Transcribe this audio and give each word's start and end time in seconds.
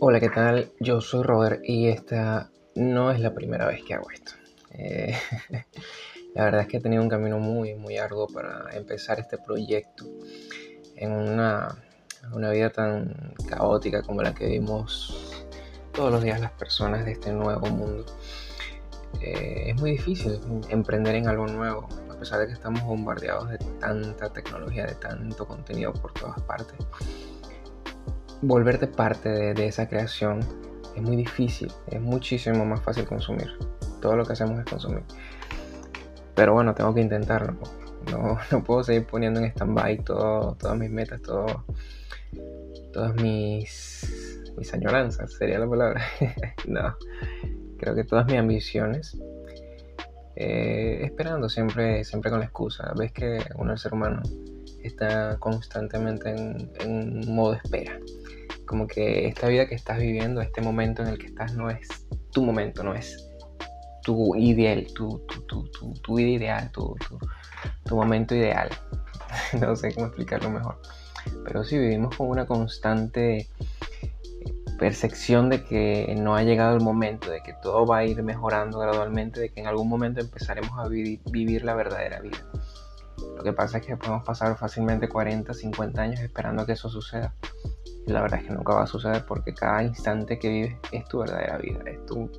Hola, 0.00 0.20
¿qué 0.20 0.28
tal? 0.28 0.70
Yo 0.78 1.00
soy 1.00 1.24
Robert 1.24 1.60
y 1.64 1.88
esta 1.88 2.52
no 2.76 3.10
es 3.10 3.18
la 3.18 3.34
primera 3.34 3.66
vez 3.66 3.82
que 3.82 3.94
hago 3.94 4.08
esto. 4.12 4.30
Eh, 4.70 5.12
la 6.36 6.44
verdad 6.44 6.60
es 6.60 6.68
que 6.68 6.76
he 6.76 6.80
tenido 6.80 7.02
un 7.02 7.08
camino 7.08 7.40
muy, 7.40 7.74
muy 7.74 7.98
arduo 7.98 8.28
para 8.28 8.68
empezar 8.76 9.18
este 9.18 9.38
proyecto 9.38 10.04
en 10.94 11.10
una, 11.10 11.74
una 12.32 12.50
vida 12.50 12.70
tan 12.70 13.34
caótica 13.48 14.02
como 14.02 14.22
la 14.22 14.32
que 14.32 14.46
vivimos 14.46 15.44
todos 15.92 16.12
los 16.12 16.22
días 16.22 16.40
las 16.40 16.52
personas 16.52 17.04
de 17.04 17.12
este 17.12 17.32
nuevo 17.32 17.66
mundo. 17.66 18.06
Eh, 19.20 19.70
es 19.70 19.80
muy 19.80 19.92
difícil 19.92 20.38
emprender 20.68 21.16
en 21.16 21.26
algo 21.26 21.48
nuevo, 21.48 21.88
a 22.08 22.14
pesar 22.14 22.38
de 22.38 22.46
que 22.46 22.52
estamos 22.52 22.84
bombardeados 22.84 23.50
de 23.50 23.58
tanta 23.80 24.32
tecnología, 24.32 24.86
de 24.86 24.94
tanto 24.94 25.44
contenido 25.44 25.92
por 25.92 26.12
todas 26.12 26.40
partes 26.42 26.76
volverte 28.42 28.86
parte 28.86 29.54
de, 29.54 29.66
esa 29.66 29.88
creación 29.88 30.40
es 30.94 31.02
muy 31.02 31.16
difícil, 31.16 31.70
es 31.88 32.00
muchísimo 32.00 32.64
más 32.64 32.80
fácil 32.80 33.04
consumir. 33.04 33.48
Todo 34.00 34.16
lo 34.16 34.24
que 34.24 34.32
hacemos 34.32 34.58
es 34.58 34.64
consumir. 34.64 35.02
Pero 36.34 36.54
bueno, 36.54 36.74
tengo 36.74 36.94
que 36.94 37.00
intentarlo. 37.00 37.56
No, 38.10 38.38
no 38.50 38.64
puedo 38.64 38.84
seguir 38.84 39.06
poniendo 39.06 39.40
en 39.40 39.46
stand-by 39.46 40.04
todas 40.04 40.76
mis 40.76 40.90
metas, 40.90 41.20
todo, 41.22 41.64
todas 42.92 43.14
mis, 43.20 44.40
mis 44.56 44.72
añoranzas, 44.72 45.32
sería 45.32 45.58
la 45.58 45.68
palabra. 45.68 46.02
no, 46.66 46.96
creo 47.78 47.94
que 47.94 48.04
todas 48.04 48.26
mis 48.26 48.36
ambiciones. 48.36 49.18
Eh, 50.40 51.00
esperando 51.02 51.48
siempre, 51.48 52.04
siempre 52.04 52.30
con 52.30 52.38
la 52.38 52.46
excusa. 52.46 52.92
Ves 52.96 53.10
que 53.10 53.40
uno, 53.56 53.72
el 53.72 53.78
ser 53.78 53.92
humano, 53.92 54.22
está 54.84 55.36
constantemente 55.40 56.30
en, 56.30 56.70
en 56.78 57.34
modo 57.34 57.54
espera 57.54 57.98
como 58.68 58.86
que 58.86 59.26
esta 59.26 59.48
vida 59.48 59.66
que 59.66 59.74
estás 59.74 59.98
viviendo, 59.98 60.40
este 60.42 60.60
momento 60.60 61.02
en 61.02 61.08
el 61.08 61.18
que 61.18 61.26
estás, 61.26 61.54
no 61.54 61.70
es 61.70 61.88
tu 62.30 62.44
momento, 62.44 62.84
no 62.84 62.94
es 62.94 63.26
tu 64.04 64.36
ideal, 64.36 64.86
tu, 64.94 65.24
tu, 66.02 66.14
vida 66.14 66.28
ideal, 66.28 66.70
tu, 66.70 66.94
momento 67.90 68.34
ideal. 68.34 68.68
no 69.60 69.74
sé 69.74 69.92
cómo 69.94 70.06
explicarlo 70.06 70.50
mejor. 70.50 70.80
Pero 71.44 71.64
sí 71.64 71.78
vivimos 71.78 72.14
con 72.14 72.28
una 72.28 72.46
constante 72.46 73.48
percepción 74.78 75.48
de 75.48 75.64
que 75.64 76.14
no 76.18 76.36
ha 76.36 76.42
llegado 76.42 76.76
el 76.76 76.82
momento, 76.82 77.30
de 77.30 77.42
que 77.42 77.54
todo 77.62 77.86
va 77.86 77.98
a 77.98 78.04
ir 78.04 78.22
mejorando 78.22 78.78
gradualmente, 78.78 79.40
de 79.40 79.48
que 79.48 79.60
en 79.60 79.66
algún 79.66 79.88
momento 79.88 80.20
empezaremos 80.20 80.78
a 80.78 80.88
vivir 80.88 81.64
la 81.64 81.74
verdadera 81.74 82.20
vida. 82.20 82.46
Lo 83.36 83.42
que 83.42 83.52
pasa 83.52 83.78
es 83.78 83.86
que 83.86 83.96
podemos 83.96 84.24
pasar 84.24 84.56
fácilmente 84.56 85.08
40, 85.08 85.52
50 85.52 86.02
años 86.02 86.20
esperando 86.20 86.66
que 86.66 86.72
eso 86.72 86.88
suceda 86.88 87.34
la 88.12 88.22
verdad 88.22 88.40
es 88.40 88.46
que 88.46 88.54
nunca 88.54 88.74
va 88.74 88.82
a 88.84 88.86
suceder 88.86 89.24
porque 89.26 89.54
cada 89.54 89.82
instante 89.82 90.38
que 90.38 90.48
vives 90.48 90.76
es 90.92 91.04
tu 91.06 91.18
verdadera 91.18 91.58
vida, 91.58 91.80
es 91.86 92.04
tu, 92.06 92.30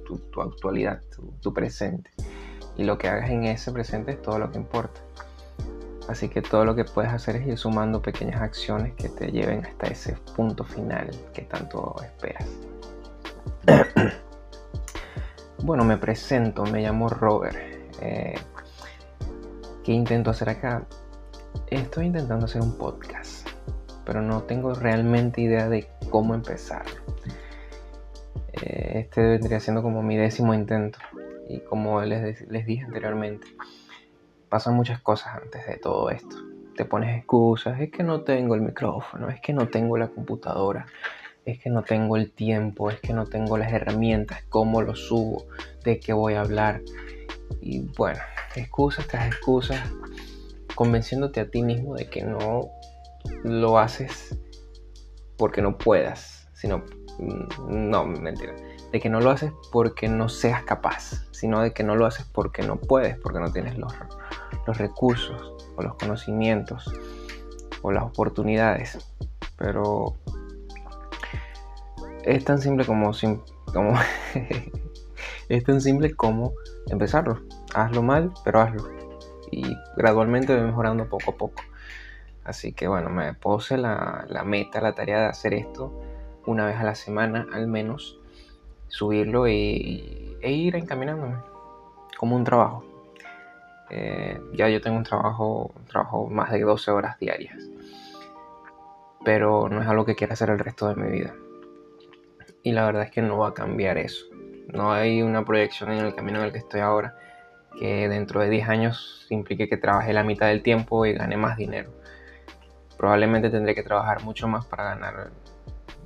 actualidad, 0.41 1.01
tu, 1.41 1.53
presente. 1.53 2.09
Y 2.75 2.83
lo 2.83 2.97
que 2.97 3.07
hagas 3.07 3.29
en 3.29 3.45
ese 3.45 3.71
presente 3.71 4.13
es 4.13 4.21
todo 4.21 4.39
lo 4.39 4.51
que 4.51 4.57
importa. 4.57 5.01
Así 6.07 6.27
que 6.27 6.41
todo 6.41 6.65
lo 6.65 6.75
que 6.75 6.85
puedes 6.85 7.11
hacer 7.11 7.35
es 7.35 7.47
ir 7.47 7.57
sumando 7.57 8.01
pequeñas 8.01 8.41
acciones 8.41 8.93
que 8.95 9.09
te 9.09 9.31
lleven 9.31 9.63
hasta 9.65 9.87
ese 9.87 10.17
punto 10.35 10.63
final 10.63 11.11
que 11.33 11.43
tanto 11.43 11.95
esperas. 12.03 12.47
bueno, 15.63 15.83
me 15.83 15.97
presento, 15.97 16.63
me 16.63 16.81
llamo 16.81 17.09
Robert. 17.09 17.57
Eh, 18.01 18.35
¿Qué 19.83 19.91
intento 19.91 20.31
hacer 20.31 20.49
acá? 20.49 20.83
Estoy 21.67 22.07
intentando 22.07 22.45
hacer 22.45 22.61
un 22.61 22.75
podcast 22.75 23.38
pero 24.09 24.23
no 24.23 24.41
tengo 24.41 24.73
realmente 24.73 25.39
idea 25.39 25.69
de 25.69 25.87
cómo 26.09 26.33
empezar. 26.33 26.83
Eh, 28.53 29.01
este 29.01 29.21
vendría 29.21 29.59
siendo 29.59 29.83
como 29.83 30.01
mi 30.01 30.17
décimo 30.17 30.55
intento 30.55 30.97
y 31.47 31.59
como 31.59 32.01
les, 32.01 32.41
les 32.49 32.65
dije 32.65 32.85
anteriormente, 32.85 33.45
pasan 34.49 34.73
muchas 34.73 34.99
cosas 34.99 35.35
antes 35.35 35.67
de 35.67 35.77
todo 35.77 36.09
esto. 36.09 36.37
Te 36.75 36.85
pones 36.85 37.19
excusas, 37.19 37.79
es 37.79 37.91
que 37.91 38.01
no 38.01 38.21
tengo 38.21 38.55
el 38.55 38.61
micrófono, 38.61 39.29
es 39.29 39.39
que 39.41 39.53
no 39.53 39.67
tengo 39.67 39.95
la 39.95 40.07
computadora, 40.07 40.87
es 41.45 41.59
que 41.59 41.69
no 41.69 41.83
tengo 41.83 42.17
el 42.17 42.31
tiempo, 42.31 42.89
es 42.89 42.99
que 42.99 43.13
no 43.13 43.27
tengo 43.27 43.59
las 43.59 43.71
herramientas, 43.71 44.41
cómo 44.49 44.81
lo 44.81 44.95
subo, 44.95 45.45
de 45.83 45.99
qué 45.99 46.13
voy 46.13 46.33
a 46.33 46.41
hablar. 46.41 46.81
Y 47.61 47.81
bueno, 47.95 48.21
excusas 48.55 49.05
tras 49.05 49.27
excusas, 49.27 49.79
convenciéndote 50.73 51.41
a 51.41 51.51
ti 51.51 51.61
mismo 51.61 51.93
de 51.93 52.09
que 52.09 52.23
no 52.23 52.71
lo 53.43 53.77
haces 53.79 54.37
porque 55.37 55.61
no 55.61 55.77
puedas, 55.77 56.49
sino, 56.53 56.83
mm, 57.19 57.89
no, 57.89 58.05
mentira, 58.05 58.55
de 58.91 58.99
que 58.99 59.09
no 59.09 59.19
lo 59.21 59.29
haces 59.29 59.51
porque 59.71 60.07
no 60.07 60.29
seas 60.29 60.63
capaz, 60.63 61.25
sino 61.31 61.61
de 61.61 61.73
que 61.73 61.83
no 61.83 61.95
lo 61.95 62.05
haces 62.05 62.25
porque 62.31 62.63
no 62.63 62.77
puedes, 62.77 63.17
porque 63.17 63.39
no 63.39 63.51
tienes 63.51 63.77
los, 63.77 63.93
los 64.67 64.77
recursos 64.77 65.53
o 65.75 65.81
los 65.81 65.95
conocimientos 65.95 66.91
o 67.81 67.91
las 67.91 68.03
oportunidades. 68.03 68.97
Pero 69.57 70.15
es 72.23 72.43
tan 72.45 72.59
simple 72.59 72.85
como, 72.85 73.11
como 73.73 73.93
es 75.49 75.63
tan 75.63 75.81
simple 75.81 76.13
como 76.15 76.53
empezarlo. 76.87 77.41
Hazlo 77.73 78.01
mal, 78.01 78.31
pero 78.43 78.61
hazlo. 78.61 78.89
Y 79.51 79.75
gradualmente 79.97 80.55
va 80.55 80.63
mejorando 80.63 81.07
poco 81.07 81.31
a 81.31 81.35
poco. 81.35 81.61
Así 82.49 82.73
que 82.73 82.87
bueno, 82.87 83.11
me 83.11 83.35
puse 83.35 83.77
la, 83.77 84.25
meta, 84.43 84.81
la 84.81 84.93
tarea 84.93 85.19
de 85.19 85.25
hacer 85.27 85.53
esto 85.53 85.93
una 86.47 86.65
vez 86.65 86.77
a 86.77 86.83
la 86.83 86.95
semana 86.95 87.45
al 87.53 87.67
menos, 87.67 88.19
subirlo 88.87 89.47
y, 89.47 90.35
e 90.41 90.51
ir 90.51 90.75
encaminándome 90.75 91.35
como 92.17 92.35
un 92.35 92.43
trabajo. 92.43 92.83
Eh, 93.91 94.41
ya 94.53 94.67
yo 94.67 94.81
tengo 94.81 94.97
un 94.97 95.03
trabajo, 95.03 95.75
trabajo 95.87 96.27
más 96.27 96.51
de 96.51 96.61
12 96.61 96.89
horas 96.89 97.19
diarias, 97.19 97.69
pero 99.23 99.69
no 99.69 99.83
es 99.83 99.87
algo 99.87 100.05
que 100.05 100.15
quiera 100.15 100.33
hacer 100.33 100.49
el 100.49 100.57
resto 100.57 100.87
de 100.87 100.95
mi 100.95 101.07
vida. 101.11 101.35
Y 102.63 102.71
la 102.71 102.83
verdad 102.83 103.03
es 103.03 103.11
que 103.11 103.21
no 103.21 103.37
va 103.37 103.49
a 103.49 103.53
cambiar 103.53 103.99
eso. 103.99 104.25
No 104.73 104.91
hay 104.91 105.21
una 105.21 105.45
proyección 105.45 105.91
en 105.91 106.03
el 106.03 106.15
camino 106.15 106.39
en 106.39 106.45
el 106.45 106.51
que 106.51 106.57
estoy 106.57 106.81
ahora 106.81 107.15
que 107.77 108.09
dentro 108.09 108.41
de 108.41 108.49
10 108.49 108.69
años 108.69 109.27
implique 109.29 109.69
que 109.69 109.77
trabaje 109.77 110.13
la 110.13 110.23
mitad 110.23 110.47
del 110.47 110.63
tiempo 110.63 111.05
y 111.05 111.13
gane 111.13 111.37
más 111.37 111.55
dinero 111.55 111.98
probablemente 112.99 113.49
tendré 113.49 113.73
que 113.75 113.81
trabajar 113.81 114.25
mucho 114.25 114.49
más 114.49 114.65
para 114.65 114.83
ganar 114.83 115.31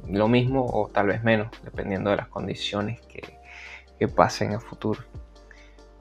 lo 0.08 0.28
mismo 0.28 0.64
o 0.64 0.90
tal 0.90 1.08
vez 1.08 1.24
menos, 1.24 1.48
dependiendo 1.64 2.12
de 2.12 2.18
las 2.18 2.28
condiciones 2.28 3.02
que, 3.02 3.40
que 3.98 4.08
pasen 4.08 4.54
a 4.54 4.60
futuro. 4.60 5.02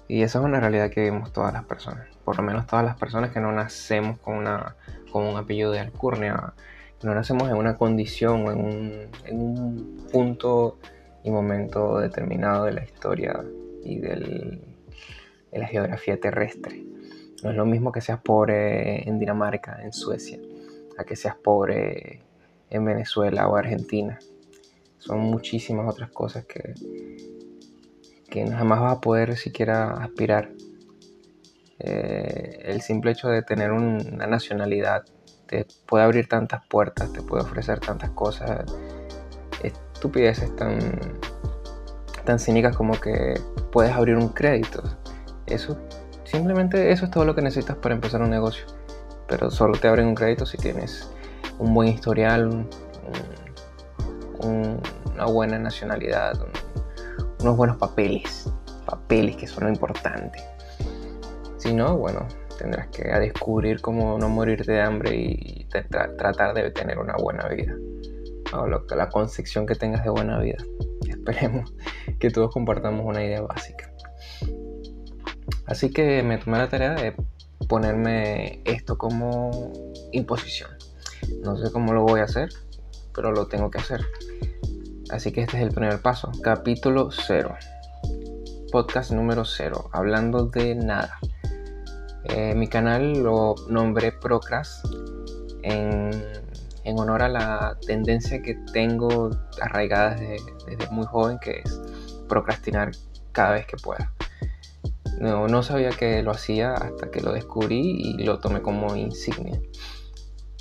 Y 0.07 0.23
esa 0.23 0.41
es 0.41 0.45
una 0.45 0.61
realidad 0.61 0.91
que 0.91 1.01
vemos 1.01 1.33
todas 1.33 1.51
las 1.55 1.65
personas, 1.65 2.07
por 2.27 2.37
lo 2.37 2.43
menos 2.43 2.67
todas 2.67 2.85
las 2.85 2.99
personas 2.99 3.31
que 3.31 3.41
no 3.41 3.51
nacemos 3.53 4.19
con, 4.19 4.37
una, 4.37 4.77
con 5.11 5.25
un 5.25 5.39
apellido 5.39 5.73
de 5.73 5.81
alcurnia, 5.81 6.53
que 7.01 7.07
no 7.07 7.15
nacemos 7.15 7.49
en 7.49 7.57
una 7.57 7.75
condición 7.75 8.47
o 8.47 8.53
en 8.53 8.61
un, 8.63 9.09
en 9.25 9.41
un 9.41 10.07
punto 10.13 10.79
y 11.25 11.31
momento 11.31 12.01
determinado 12.01 12.67
de 12.67 12.73
la 12.73 12.85
historia 12.85 13.43
y 13.83 13.99
de 13.99 14.61
la 15.53 15.67
geografía 15.69 16.21
terrestre. 16.21 16.85
No 17.43 17.51
es 17.51 17.57
lo 17.57 17.65
mismo 17.65 17.93
que 17.93 18.03
seas 18.03 18.21
pobre 18.21 19.09
en 19.09 19.19
Dinamarca, 19.19 19.81
en 19.83 19.95
Suecia, 19.95 20.39
que 21.05 21.17
seas 21.17 21.37
pobre 21.37 22.23
en 22.71 22.85
Venezuela 22.85 23.49
o 23.49 23.57
Argentina. 23.57 24.19
Son 24.99 25.19
muchísimas 25.21 25.89
otras 25.89 26.11
cosas 26.11 26.45
que, 26.45 26.75
que 28.31 28.47
jamás 28.47 28.81
vas 28.81 28.93
a 28.93 29.01
poder 29.01 29.37
siquiera 29.37 29.93
aspirar. 30.03 30.51
Eh, 31.79 32.61
el 32.65 32.81
simple 32.81 33.11
hecho 33.11 33.29
de 33.29 33.43
tener 33.43 33.73
una 33.73 34.27
nacionalidad 34.27 35.05
te 35.47 35.67
puede 35.87 36.05
abrir 36.05 36.29
tantas 36.29 36.65
puertas, 36.67 37.13
te 37.13 37.21
puede 37.21 37.43
ofrecer 37.43 37.81
tantas 37.81 38.11
cosas, 38.11 38.65
estupideces 39.63 40.55
tan, 40.57 40.79
tan 42.25 42.39
cínicas 42.39 42.77
como 42.77 42.99
que 43.01 43.35
puedes 43.71 43.93
abrir 43.93 44.17
un 44.17 44.29
crédito. 44.29 44.83
Eso, 45.47 45.77
simplemente 46.25 46.93
eso 46.93 47.05
es 47.05 47.11
todo 47.11 47.25
lo 47.25 47.35
que 47.35 47.43
necesitas 47.43 47.77
para 47.77 47.95
empezar 47.95 48.23
un 48.23 48.31
negocio 48.31 48.65
pero 49.29 49.51
solo 49.51 49.79
te 49.79 49.89
abren 49.89 50.07
un 50.07 50.15
crédito 50.15 50.47
si 50.47 50.57
tienes 50.57 51.09
un 51.59 51.75
buen 51.75 51.89
historial, 51.89 52.67
una 54.43 55.27
buena 55.27 55.59
nacionalidad, 55.59 56.35
unos 57.41 57.57
buenos 57.57 57.77
papeles, 57.77 58.51
papeles 58.87 59.37
que 59.37 59.47
son 59.47 59.65
lo 59.65 59.71
importante. 59.71 60.39
Si 61.59 61.73
no, 61.73 61.97
bueno, 61.97 62.27
tendrás 62.59 62.89
que 62.89 63.05
descubrir 63.05 63.81
cómo 63.81 64.19
no 64.19 64.29
morirte 64.29 64.73
de 64.73 64.81
hambre 64.81 65.15
y 65.15 65.67
tratar 65.69 66.55
de 66.55 66.71
tener 66.71 66.99
una 66.99 67.15
buena 67.17 67.49
vida. 67.49 67.75
O 68.53 68.67
la 68.67 69.09
concepción 69.09 69.67
que 69.67 69.75
tengas 69.75 70.05
de 70.05 70.11
buena 70.11 70.39
vida. 70.39 70.59
Esperemos 71.09 71.73
que 72.19 72.31
todos 72.31 72.53
compartamos 72.53 73.07
una 73.07 73.25
idea 73.25 73.41
básica. 73.41 73.91
Así 75.67 75.91
que 75.91 76.23
me 76.23 76.39
tomé 76.39 76.59
la 76.59 76.69
tarea 76.69 76.95
de 76.95 77.15
ponerme 77.69 78.61
esto 78.65 78.99
como 78.99 79.73
imposición. 80.13 80.71
No 81.43 81.57
sé 81.57 81.71
cómo 81.71 81.93
lo 81.93 82.03
voy 82.03 82.21
a 82.21 82.25
hacer, 82.25 82.51
pero 83.15 83.33
lo 83.33 83.47
tengo 83.47 83.71
que 83.71 83.79
hacer. 83.79 84.05
Así 85.11 85.33
que 85.33 85.43
este 85.43 85.59
es 85.59 85.63
el 85.63 85.71
primer 85.71 86.01
paso. 86.01 86.31
Capítulo 86.43 87.11
0. 87.11 87.55
Podcast 88.71 89.13
número 89.13 89.45
0. 89.45 89.91
Hablando 89.93 90.47
de 90.47 90.75
nada. 90.75 91.19
Eh, 92.25 92.55
mi 92.55 92.69
canal 92.69 93.23
lo 93.23 93.55
nombré 93.69 94.13
Procrast 94.13 94.87
en, 95.63 96.11
honor 96.85 97.23
a 97.23 97.29
la 97.29 97.79
tendencia 97.87 98.43
que 98.43 98.55
tengo 98.73 99.31
arraigada 99.61 100.15
desde, 100.15 100.39
desde, 100.67 100.91
muy 100.91 101.07
joven, 101.07 101.39
que 101.39 101.63
es 101.65 101.81
procrastinar 102.29 102.93
cada 103.33 103.53
vez 103.53 103.67
que 103.67 103.77
pueda. 103.77 104.13
No, 105.23 105.49
no 105.49 105.63
sabía 105.63 105.91
que 105.91 106.23
lo 106.23 106.33
hacía 106.33 106.75
hasta 106.75 107.11
que 107.11 107.21
lo 107.21 107.33
descubrí 107.33 107.81
y 107.81 108.25
lo 108.25 108.41
tomé 108.41 108.61
como 108.61 108.95
insignia. 108.97 109.61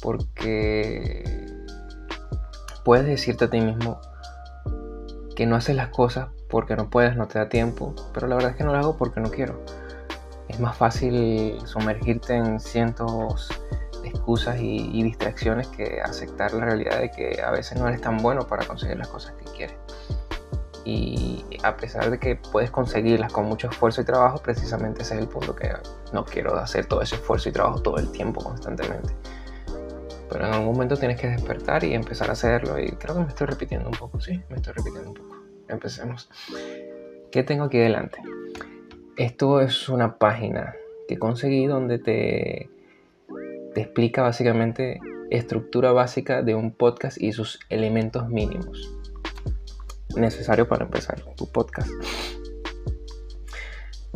Porque 0.02 1.46
puedes 2.86 3.06
decirte 3.06 3.46
a 3.46 3.50
ti 3.50 3.60
mismo 3.60 4.00
que 5.36 5.46
no 5.46 5.56
haces 5.56 5.76
las 5.76 5.90
cosas 5.90 6.30
porque 6.50 6.76
no 6.76 6.90
puedes, 6.90 7.16
no 7.18 7.28
te 7.28 7.40
da 7.40 7.50
tiempo, 7.50 7.94
pero 8.14 8.28
la 8.28 8.36
verdad 8.36 8.52
es 8.52 8.58
que 8.58 8.64
no 8.64 8.72
lo 8.72 8.78
hago 8.78 8.98
porque 8.98 9.20
no 9.20 9.30
quiero 9.30 9.64
es 10.52 10.60
más 10.60 10.78
fácil 10.78 11.58
sumergirte 11.66 12.36
en 12.36 12.60
cientos 12.60 13.50
de 14.02 14.10
excusas 14.10 14.60
y, 14.60 15.04
distracciones 15.04 15.68
que 15.68 16.02
aceptar 16.02 16.54
la 16.54 16.66
realidad 16.66 17.00
de 17.00 17.12
que 17.12 17.42
a 17.42 17.52
veces 17.52 17.80
no 17.80 17.88
eres 17.88 18.02
tan 18.02 18.18
bueno 18.18 18.48
para 18.48 18.66
conseguir 18.66 18.98
las 18.98 19.08
cosas 19.08 19.34
que 19.34 19.46
quieres. 19.52 19.78
Y 20.84 21.46
a 21.64 21.78
pesar 21.78 22.10
de 22.10 22.18
que 22.18 22.36
puedes 22.36 22.72
conseguirlas 22.72 23.32
con 23.32 23.46
mucho 23.46 23.70
esfuerzo 23.70 24.02
y 24.02 24.06
trabajo, 24.06 24.40
precisamente 24.42 25.04
ese 25.04 25.16
es 25.16 25.22
el 25.22 25.28
punto 25.28 25.56
que 25.56 25.72
no 26.12 26.26
quiero 26.26 26.56
hacer 26.56 26.86
todo 26.88 27.02
ese 27.02 27.16
esfuerzo 27.16 27.50
y 27.50 27.52
trabajo 27.52 27.82
todo 27.82 27.98
el 27.98 28.12
tiempo 28.12 28.42
constantemente. 28.44 29.14
Pero 30.30 30.48
en 30.48 30.54
algún 30.54 30.74
momento 30.74 30.98
tienes 30.98 31.20
que 31.20 31.28
despertar 31.28 31.84
y 31.84 31.94
empezar 31.94 32.30
a 32.30 32.34
hacerlo. 32.34 32.80
Y 32.80 32.92
creo 32.92 33.16
que 33.16 33.22
me 33.22 33.28
estoy 33.28 33.48
repitiendo 33.48 33.90
un 33.90 33.96
poco, 33.96 34.20
sí, 34.20 34.42
me 34.50 34.56
estoy 34.56 34.74
repitiendo 34.74 35.10
un 35.10 35.16
poco. 35.16 35.38
Empecemos. 35.68 36.30
¿Qué 37.32 37.44
tengo 37.44 37.66
aquí 37.66 37.78
delante? 37.78 38.20
Esto 39.18 39.62
es 39.62 39.88
una 39.88 40.18
página 40.18 40.74
que 41.08 41.20
conseguí 41.20 41.68
donde 41.68 42.00
te, 42.00 42.70
te 43.76 43.82
explica 43.82 44.24
básicamente 44.24 45.00
estructura 45.30 45.92
básica 45.92 46.42
de 46.42 46.56
un 46.56 46.72
podcast 46.72 47.22
y 47.22 47.34
sus 47.34 47.60
elementos 47.70 48.28
mínimos 48.30 49.01
necesarios 50.16 50.68
para 50.68 50.86
empezar 50.86 51.22
tu 51.36 51.52
podcast. 51.52 51.90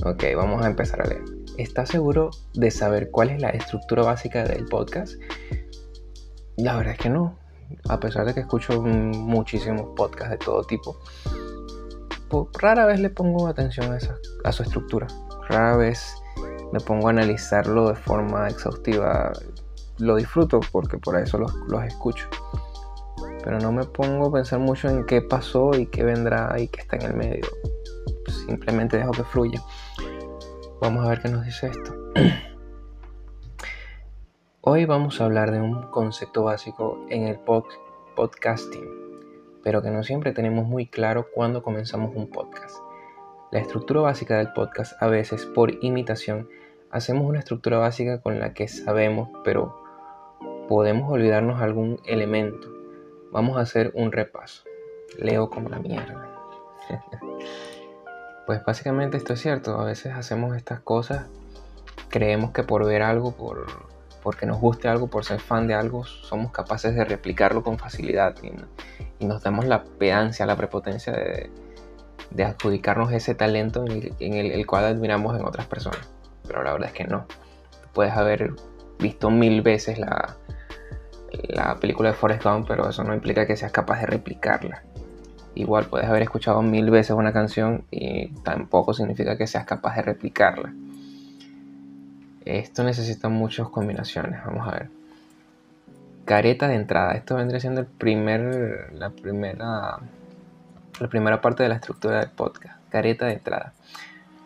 Ok, 0.04 0.24
vamos 0.36 0.64
a 0.64 0.68
empezar 0.68 1.02
a 1.02 1.06
leer. 1.06 1.24
¿Estás 1.58 1.90
seguro 1.90 2.32
de 2.54 2.70
saber 2.70 3.12
cuál 3.12 3.30
es 3.30 3.42
la 3.42 3.50
estructura 3.50 4.04
básica 4.04 4.44
del 4.44 4.66
podcast? 4.66 5.14
La 6.58 6.76
verdad 6.76 6.94
es 6.94 7.00
que 7.00 7.10
no. 7.10 7.40
A 7.90 8.00
pesar 8.00 8.26
de 8.26 8.34
que 8.34 8.42
escucho 8.42 8.82
muchísimos 8.82 9.96
podcasts 9.96 10.32
de 10.32 10.38
todo 10.38 10.64
tipo, 10.64 11.00
rara 12.60 12.86
vez 12.86 13.00
le 13.00 13.10
pongo 13.10 13.48
atención 13.48 13.92
a, 13.92 13.98
esa, 13.98 14.16
a 14.44 14.52
su 14.52 14.64
estructura. 14.64 15.08
Rara 15.48 15.78
vez 15.78 16.14
me 16.72 16.80
pongo 16.80 17.08
a 17.08 17.12
analizarlo 17.12 17.90
de 17.90 17.96
forma 17.96 18.50
exhaustiva. 18.50 19.32
Lo 19.98 20.18
disfruto 20.18 20.60
porque 20.72 20.98
por 20.98 21.18
eso 21.18 21.38
los, 21.38 21.54
los 21.68 21.84
escucho. 21.86 22.28
Pero 23.46 23.60
no 23.60 23.72
me 23.72 23.86
pongo 23.86 24.28
a 24.28 24.34
pensar 24.34 24.60
mucho 24.60 24.90
en 24.90 25.06
qué 25.06 25.22
pasó 25.22 25.72
y 25.74 25.86
qué 25.86 26.04
vendrá 26.04 26.54
y 26.60 26.68
qué 26.68 26.82
está 26.82 26.98
en 26.98 27.04
el 27.04 27.14
medio. 27.14 27.46
Simplemente 28.46 28.98
dejo 28.98 29.12
que 29.12 29.24
fluya. 29.24 29.62
Vamos 30.82 31.06
a 31.06 31.10
ver 31.10 31.22
qué 31.22 31.30
nos 31.30 31.46
dice 31.46 31.68
esto. 31.68 31.96
Hoy 34.62 34.84
vamos 34.84 35.22
a 35.22 35.26
hablar 35.26 35.52
de 35.52 35.62
un 35.62 35.84
concepto 35.92 36.44
básico 36.44 37.06
en 37.10 37.28
el 37.28 37.40
podcasting 37.40 39.06
pero 39.66 39.82
que 39.82 39.90
no 39.90 40.04
siempre 40.04 40.32
tenemos 40.32 40.68
muy 40.68 40.86
claro 40.86 41.32
cuando 41.34 41.64
comenzamos 41.64 42.16
un 42.16 42.30
podcast. 42.30 42.78
La 43.52 43.60
estructura 43.60 44.02
básica 44.02 44.38
del 44.38 44.54
podcast 44.54 44.94
a 45.02 45.08
veces 45.08 45.48
por 45.48 45.84
imitación 45.84 46.48
hacemos 46.92 47.28
una 47.28 47.40
estructura 47.40 47.80
básica 47.80 48.22
con 48.22 48.40
la 48.40 48.54
que 48.54 48.68
sabemos, 48.68 49.30
pero 49.44 49.76
podemos 50.70 51.12
olvidarnos 51.12 51.64
algún 51.64 52.00
elemento. 52.06 52.75
Vamos 53.32 53.58
a 53.58 53.62
hacer 53.62 53.92
un 53.96 54.12
repaso. 54.12 54.64
Leo 55.18 55.50
como 55.50 55.70
la 55.70 55.80
mierda. 55.80 56.30
pues 58.46 58.64
básicamente 58.64 59.18
esto 59.18 59.34
es 59.34 59.42
cierto. 59.42 59.80
A 59.80 59.86
veces 59.86 60.14
hacemos 60.14 60.56
estas 60.56 60.80
cosas, 60.80 61.28
creemos 62.10 62.52
que 62.52 62.64
por 62.64 62.86
ver 62.86 63.02
algo, 63.02 63.36
por 63.36 63.66
porque 64.26 64.48
nos 64.48 64.60
guste 64.60 64.88
algo, 64.88 65.06
por 65.06 65.24
ser 65.24 65.40
fan 65.40 65.68
de 65.68 65.76
algo, 65.76 66.04
somos 66.04 66.52
capaces 66.52 66.96
de 66.96 67.06
replicarlo 67.06 67.62
con 67.62 67.78
facilidad 67.78 68.36
y, 68.42 68.54
nos 69.24 69.44
damos 69.44 69.66
la 69.66 69.84
pedancia, 69.84 70.48
la 70.48 70.56
prepotencia 70.56 71.14
de, 71.14 72.44
adjudicarnos 72.44 73.12
ese 73.12 73.36
talento 73.36 73.86
en, 73.88 74.34
el, 74.34 74.66
cual 74.66 74.86
admiramos 74.86 75.40
en 75.40 75.46
otras 75.46 75.68
personas. 75.68 76.10
Pero 76.48 76.64
la 76.64 76.74
verdad 76.74 76.88
es 76.88 76.96
que 76.96 77.04
no. 77.04 77.28
Puedes 77.94 78.14
haber 78.14 78.54
visto 78.98 79.30
mil 79.30 79.62
veces 79.62 80.00
la, 80.00 80.36
la 81.50 81.76
película 81.76 82.10
de 82.10 82.16
Forrest 82.16 82.44
Gump, 82.44 82.68
pero 82.68 82.90
eso 82.90 83.04
no 83.04 83.14
implica 83.14 83.46
que 83.46 83.56
seas 83.56 83.72
capaz 83.72 84.00
de 84.00 84.08
replicarla. 84.08 84.84
Igual 85.56 85.86
puedes 85.86 86.08
haber 86.08 86.22
escuchado 86.22 86.62
mil 86.62 86.90
veces 86.90 87.12
una 87.12 87.32
canción 87.32 87.86
y 87.90 88.28
tampoco 88.44 88.94
significa 88.94 89.38
que 89.38 89.48
seas 89.48 89.66
capaz 89.66 89.96
de 89.96 90.02
replicarla. 90.02 90.74
Esto 92.44 92.84
necesita 92.84 93.30
muchas 93.30 93.70
combinaciones. 93.70 94.44
Vamos 94.46 94.68
a 94.68 94.72
ver. 94.72 94.90
Careta 96.26 96.68
de 96.68 96.76
entrada. 96.76 97.14
Esto 97.14 97.36
vendría 97.36 97.60
siendo 97.60 97.82
el 97.82 97.88
primer, 97.88 98.94
la, 98.94 99.10
primera, 99.10 100.00
la 101.00 101.08
primera 101.10 101.42
parte 101.42 101.64
de 101.64 101.70
la 101.70 101.76
estructura 101.76 102.20
del 102.20 102.30
podcast. 102.30 102.78
Careta 102.90 103.26
de 103.26 103.34
entrada. 103.34 103.74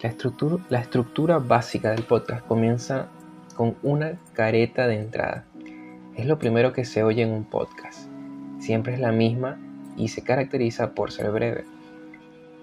La 0.01 0.09
estructura, 0.09 0.63
la 0.69 0.79
estructura 0.79 1.39
básica 1.39 1.91
del 1.91 2.03
podcast 2.03 2.45
comienza 2.45 3.07
con 3.55 3.75
una 3.83 4.13
careta 4.33 4.87
de 4.87 4.99
entrada. 4.99 5.43
Es 6.19 6.25
lo 6.25 6.37
primero 6.37 6.73
que 6.73 6.85
se 6.85 7.03
oye 7.03 7.23
en 7.23 7.31
un 7.31 7.45
podcast. 7.45 8.07
Siempre 8.59 8.93
es 8.93 8.99
la 8.99 9.11
misma 9.11 9.57
y 9.95 10.09
se 10.09 10.21
caracteriza 10.21 10.91
por 10.91 11.11
ser 11.11 11.31
breve, 11.31 11.65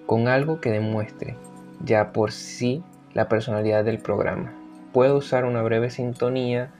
con 0.06 0.29
algo 0.29 0.61
que 0.61 0.70
demuestre 0.70 1.37
ya 1.85 2.12
por 2.12 2.32
sí 2.32 2.82
la 3.14 3.29
personalidad 3.29 3.85
del 3.85 3.99
programa 3.99 4.53
puedo 4.97 5.19
usar 5.19 5.44
una 5.44 5.61
breve 5.61 5.91
sintonía 5.91 6.70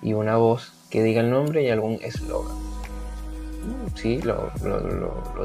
y 0.00 0.12
una 0.12 0.36
voz 0.36 0.72
que 0.88 1.02
diga 1.02 1.20
el 1.20 1.32
nombre 1.32 1.64
y 1.64 1.70
algún 1.70 1.98
eslogan. 2.00 2.56
Sí, 3.96 4.22
lo, 4.22 4.52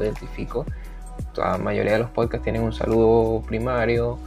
identifico. 0.00 0.64
La 1.36 1.58
mayoría 1.58 1.94
de 1.94 1.98
los 1.98 2.10
podcasts 2.10 2.44
tienen 2.44 2.62
un 2.62 2.72
saludo 2.72 3.42
primario, 3.42 4.20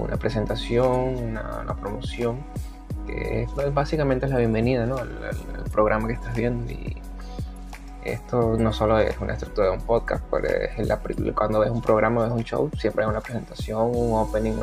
una 0.00 0.16
presentación, 0.16 1.14
una, 1.16 1.76
promoción, 1.80 2.40
que 3.08 3.46
básicamente 3.72 4.26
es 4.26 4.32
la 4.32 4.38
bienvenida 4.38 4.84
al, 4.84 5.70
programa 5.72 6.06
que 6.08 6.14
estás 6.14 6.34
viendo. 6.36 6.70
Y 6.70 6.96
esto 8.04 8.56
no 8.58 8.72
solo 8.72 8.98
es 8.98 9.18
una 9.18 9.32
estructura 9.34 9.68
de 9.68 9.72
un 9.74 9.80
podcast, 9.80 10.24
pero 10.30 10.46
es 10.46 11.32
cuando 11.34 11.60
ves 11.60 11.70
un 11.70 11.80
programa, 11.80 12.24
ves 12.24 12.32
un 12.32 12.44
show, 12.44 12.70
siempre 12.78 13.04
hay 13.04 13.10
una 13.10 13.20
presentación, 13.20 13.90
un 13.94 14.12
opening, 14.18 14.54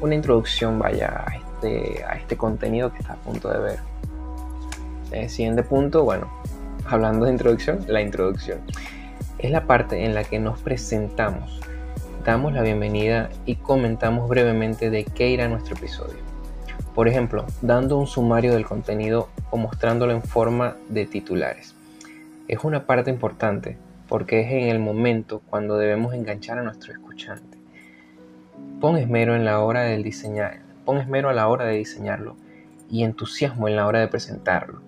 una, 0.00 0.14
introducción, 0.14 0.78
vaya, 0.78 1.24
a 1.26 2.16
este 2.16 2.36
contenido 2.36 2.92
que 2.92 2.98
estás 2.98 3.16
a 3.16 3.20
punto 3.20 3.48
de 3.50 3.58
ver. 3.58 3.78
El 5.10 5.28
siguiente 5.28 5.62
punto, 5.62 6.04
bueno, 6.04 6.30
hablando 6.86 7.26
de 7.26 7.32
introducción, 7.32 7.84
la 7.88 8.00
introducción. 8.00 8.60
Es 9.38 9.50
la 9.50 9.66
parte 9.66 10.04
en 10.04 10.14
la 10.14 10.24
que 10.24 10.38
nos 10.38 10.60
presentamos, 10.60 11.60
damos 12.24 12.52
la 12.52 12.62
bienvenida 12.62 13.28
y 13.44 13.56
comentamos 13.56 14.28
brevemente 14.28 14.90
de 14.90 15.04
qué 15.04 15.28
irá 15.28 15.48
nuestro 15.48 15.76
episodio. 15.76 16.35
Por 16.96 17.08
ejemplo, 17.08 17.44
dando 17.60 17.98
un 17.98 18.06
sumario 18.06 18.54
del 18.54 18.64
contenido 18.64 19.28
o 19.50 19.58
mostrándolo 19.58 20.12
en 20.12 20.22
forma 20.22 20.78
de 20.88 21.04
titulares. 21.04 21.74
Es 22.48 22.64
una 22.64 22.86
parte 22.86 23.10
importante 23.10 23.76
porque 24.08 24.40
es 24.40 24.50
en 24.50 24.70
el 24.70 24.78
momento 24.78 25.42
cuando 25.50 25.76
debemos 25.76 26.14
enganchar 26.14 26.58
a 26.58 26.62
nuestro 26.62 26.94
escuchante. 26.94 27.58
Pon 28.80 28.96
esmero 28.96 29.36
en 29.36 29.44
la 29.44 29.60
hora 29.60 29.82
del 29.82 30.02
diseñar, 30.02 30.60
pon 30.86 30.96
esmero 30.96 31.28
a 31.28 31.34
la 31.34 31.48
hora 31.48 31.66
de 31.66 31.76
diseñarlo 31.76 32.34
y 32.88 33.04
entusiasmo 33.04 33.68
en 33.68 33.76
la 33.76 33.86
hora 33.86 34.00
de 34.00 34.08
presentarlo. 34.08 34.80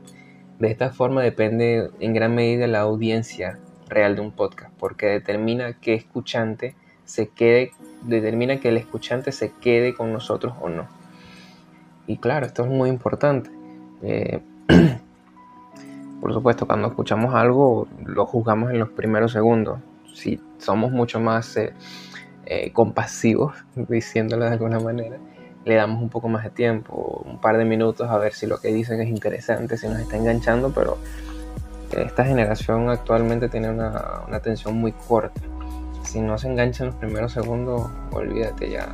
De 0.59 0.71
esta 0.71 0.89
forma 0.89 1.21
depende 1.21 1.91
en 2.01 2.15
gran 2.15 2.35
medida 2.35 2.67
la 2.69 2.81
audiencia 2.81 3.59
real 3.87 4.17
de 4.17 4.23
un 4.23 4.33
podcast, 4.33 4.73
porque 4.79 5.09
determina 5.09 5.75
que 5.75 5.93
escuchante 5.93 6.75
se 7.05 7.29
quede, 7.29 7.73
determina 8.05 8.61
que 8.61 8.71
el 8.71 8.79
escuchante 8.79 9.31
se 9.31 9.53
quede 9.61 9.93
con 9.93 10.11
nosotros 10.11 10.55
o 10.63 10.71
no. 10.71 10.98
Y 12.09 12.17
claro, 12.17 12.47
esto 12.47 12.65
es 12.65 12.71
muy 12.71 12.89
importante. 12.89 13.51
Eh, 14.03 14.41
por 16.21 16.33
supuesto, 16.33 16.67
cuando 16.67 16.89
escuchamos 16.89 17.35
algo, 17.35 17.87
lo 18.05 18.25
juzgamos 18.25 18.71
en 18.71 18.79
los 18.79 18.89
primeros 18.89 19.33
segundos. 19.33 19.79
Si 20.15 20.41
somos 20.57 20.91
mucho 20.91 21.21
más 21.21 21.55
eh, 21.59 21.75
eh, 22.47 22.73
compasivos, 22.73 23.55
diciéndolo 23.89 24.47
de 24.47 24.53
alguna 24.53 24.81
manera, 24.81 25.19
le 25.67 25.75
damos 25.75 26.01
un 26.01 26.09
poco 26.09 26.31
más 26.31 26.45
de 26.45 26.51
tiempo, 26.51 27.23
un 27.27 27.43
par 27.43 27.59
de 27.59 27.67
minutos 27.67 28.09
a 28.09 28.17
ver 28.17 28.33
si 28.33 28.47
lo 28.47 28.59
que 28.59 28.69
dicen 28.69 29.03
es 29.03 29.11
interesante, 29.11 29.77
si 29.77 29.87
nos 29.87 30.01
está 30.01 30.17
enganchando, 30.17 30.73
pero 30.75 30.97
esta 31.95 32.25
generación 32.25 32.89
actualmente 32.89 33.51
tiene 33.51 33.69
una, 33.69 34.23
una 34.27 34.37
atención 34.39 34.77
muy 34.77 34.93
corta. 34.93 35.43
Si 36.05 36.23
no 36.23 36.39
se 36.39 36.49
engancha 36.49 36.85
en 36.85 36.91
los 36.91 36.97
primeros 36.97 37.33
segundos, 37.33 37.91
olvídate, 38.13 38.71
ya 38.71 38.89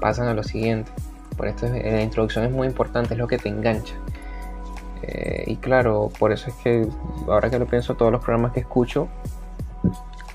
pasan 0.00 0.28
a 0.28 0.34
lo 0.34 0.42
siguiente. 0.42 0.92
Por 1.36 1.48
esto 1.48 1.66
la 1.66 2.02
introducción 2.02 2.44
es 2.44 2.50
muy 2.50 2.66
importante, 2.66 3.14
es 3.14 3.18
lo 3.18 3.26
que 3.26 3.38
te 3.38 3.48
engancha. 3.48 3.94
Eh, 5.02 5.44
y 5.46 5.56
claro, 5.56 6.10
por 6.18 6.32
eso 6.32 6.50
es 6.50 6.56
que 6.56 6.86
ahora 7.26 7.50
que 7.50 7.58
lo 7.58 7.66
pienso, 7.66 7.94
todos 7.94 8.12
los 8.12 8.22
programas 8.22 8.52
que 8.52 8.60
escucho 8.60 9.08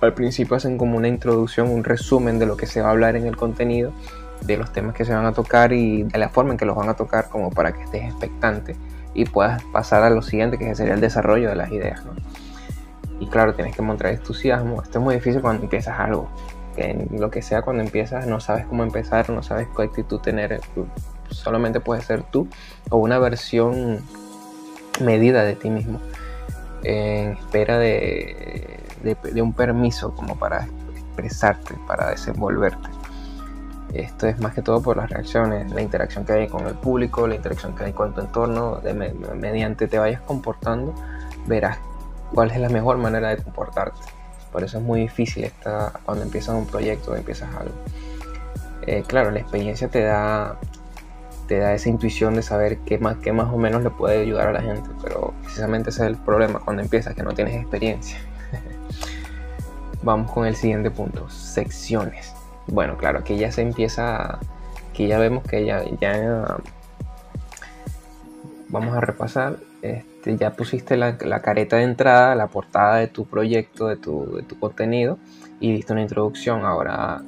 al 0.02 0.14
principio 0.14 0.56
hacen 0.56 0.78
como 0.78 0.98
una 0.98 1.08
introducción, 1.08 1.72
un 1.72 1.84
resumen 1.84 2.38
de 2.38 2.46
lo 2.46 2.58
que 2.58 2.68
se 2.68 2.82
va 2.82 2.90
a 2.90 2.92
hablar 2.92 3.16
en 3.16 3.26
el 3.26 3.36
contenido, 3.36 3.92
de 4.42 4.58
los 4.58 4.72
temas 4.72 4.94
que 4.94 5.06
se 5.06 5.14
van 5.14 5.26
a 5.26 5.32
tocar 5.32 5.74
y 5.74 6.04
de 6.04 6.18
la 6.20 6.30
forma 6.30 6.52
en 6.52 6.58
que 6.58 6.66
los 6.66 6.76
van 6.76 6.90
a 6.90 6.94
tocar, 6.94 7.30
como 7.30 7.50
para 7.50 7.72
que 7.72 7.84
estés 7.84 8.04
expectante 8.04 8.76
y 9.14 9.26
puedas 9.26 9.64
pasar 9.74 10.04
a 10.04 10.10
lo 10.10 10.22
siguiente, 10.22 10.58
que 10.58 10.76
sería 10.76 10.94
el 10.94 11.02
desarrollo 11.02 11.50
de 11.50 11.56
las 11.56 11.72
ideas. 11.72 12.04
Y 13.20 13.26
claro, 13.28 13.56
tienes 13.56 13.76
que 13.76 13.82
mostrar 13.82 14.14
entusiasmo. 14.14 14.84
Esto 14.84 15.00
es 15.00 15.04
muy 15.04 15.16
difícil 15.16 15.42
cuando 15.42 15.64
empiezas 15.64 16.00
algo. 16.00 16.30
En 16.78 17.20
lo 17.20 17.32
que 17.32 17.42
sea 17.42 17.64
cuando 17.64 17.84
empiezas 17.84 18.28
no 18.28 18.40
sabes 18.40 18.66
cómo 18.66 18.84
empezar, 18.84 19.30
no 19.30 19.44
sabes 19.44 19.68
qué 19.76 19.84
actitud 19.84 20.20
tener. 20.20 20.62
Solamente 21.30 21.80
puedes 21.80 22.06
ser 22.06 22.24
tú 22.24 22.48
o 22.90 22.98
una 22.98 23.20
versión 23.20 24.02
medida 25.02 25.44
de 25.44 25.56
ti 25.56 25.70
mismo 25.70 26.00
en 26.84 27.34
espera 27.34 27.78
de, 27.78 28.80
de, 29.04 29.42
un 29.42 29.54
permiso 29.54 30.14
como 30.16 30.38
para 30.38 30.68
expresarte, 30.96 31.76
para 31.88 32.12
desenvolverte. 32.12 32.90
Esto 33.94 34.28
es 34.28 34.40
más 34.40 34.54
que 34.54 34.62
todo 34.62 34.82
por 34.82 34.98
las 34.98 35.10
reacciones, 35.10 35.72
la 35.72 35.82
interacción 35.82 36.26
que 36.26 36.34
hay 36.34 36.48
con 36.48 36.68
el 36.68 36.76
público, 36.76 37.28
la 37.28 37.36
interacción 37.36 37.74
que 37.76 37.86
hay 37.86 37.94
con 37.94 38.14
tu 38.14 38.22
entorno. 38.22 38.78
De, 38.78 38.94
mediante 38.94 39.88
te 39.88 39.98
vayas 39.98 40.22
comportando, 40.22 40.94
verás 41.48 41.80
cuál 42.34 42.52
es 42.52 42.60
la 42.60 42.70
mejor 42.70 42.98
manera 42.98 43.30
de 43.30 43.38
comportarte. 43.38 44.00
Por 44.58 44.64
eso 44.64 44.80
es 44.80 44.84
muy 44.84 45.02
difícil 45.02 45.44
esta, 45.44 45.94
cuando 46.04 46.24
empiezas 46.24 46.56
un 46.56 46.66
proyecto, 46.66 47.16
empiezas 47.16 47.48
algo. 47.56 47.76
Eh, 48.88 49.04
claro, 49.06 49.30
la 49.30 49.38
experiencia 49.38 49.88
te 49.88 50.02
da 50.02 50.58
te 51.48 51.60
da 51.60 51.76
esa 51.76 51.90
intuición 51.90 52.34
de 52.34 52.42
saber 52.42 52.80
qué 52.80 52.98
más, 52.98 53.18
qué 53.18 53.32
más 53.32 53.54
o 53.54 53.58
menos 53.60 53.84
le 53.84 53.92
puede 53.92 54.20
ayudar 54.20 54.48
a 54.48 54.54
la 54.54 54.64
gente, 54.64 54.90
pero 55.04 55.36
precisamente 55.44 55.92
ese 55.92 56.06
es 56.06 56.08
el 56.08 56.16
problema 56.16 56.58
cuando 56.58 56.82
empiezas, 56.82 57.14
que 57.14 57.22
no 57.22 57.34
tienes 57.34 57.54
experiencia. 57.54 58.18
Vamos 60.02 60.32
con 60.32 60.48
el 60.48 60.56
siguiente 60.56 60.90
punto, 60.90 61.30
secciones. 61.30 62.34
Bueno, 62.66 62.98
claro, 62.98 63.20
aquí 63.20 63.38
ya 63.38 63.52
se 63.52 63.62
empieza, 63.62 64.40
que 64.92 65.08
ya 65.08 65.20
vemos 65.20 65.44
que 65.44 65.66
ya, 65.66 65.84
ya 66.02 66.58
vamos 68.70 68.98
a 68.98 69.02
repasar, 69.02 69.58
este, 69.84 70.17
ya 70.36 70.52
pusiste 70.54 70.98
la, 70.98 71.18
careta 71.18 71.78
de 71.78 71.84
entrada, 71.84 72.36
la 72.36 72.48
portada 72.48 72.98
de 72.98 73.08
tu 73.08 73.26
proyecto, 73.26 73.88
de 73.88 73.96
tu, 73.96 74.36
de 74.36 74.44
tu 74.44 74.60
contenido 74.60 75.18
y 75.60 75.72
diste 75.72 75.94
una 75.94 76.02
introducción. 76.02 76.66
Ahora 76.66 77.22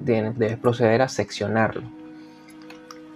debes 0.00 0.56
proceder 0.58 1.02
a 1.02 1.08
seccionarlo 1.08 1.82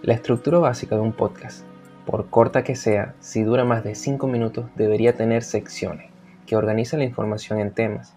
la 0.03 0.15
estructura 0.15 0.59
básica 0.59 0.97
de 0.97 1.01
un 1.01 1.13
podcast, 1.13 1.65
por 2.07 2.29
corta 2.29 2.65
que 2.65 2.75
sea, 2.75 3.15
si 3.21 3.45
dura 3.45 3.65
más 3.65 3.85
de 3.85 3.95
5 3.95 4.27
minutos, 4.27 4.67
debería 4.75 5.15
tener 5.15 5.45
secciones 5.45 6.11
que 6.45 6.57
organizan 6.57 6.99
la 6.99 7.05
información 7.05 7.61
en 7.61 7.71
temas. 7.71 8.13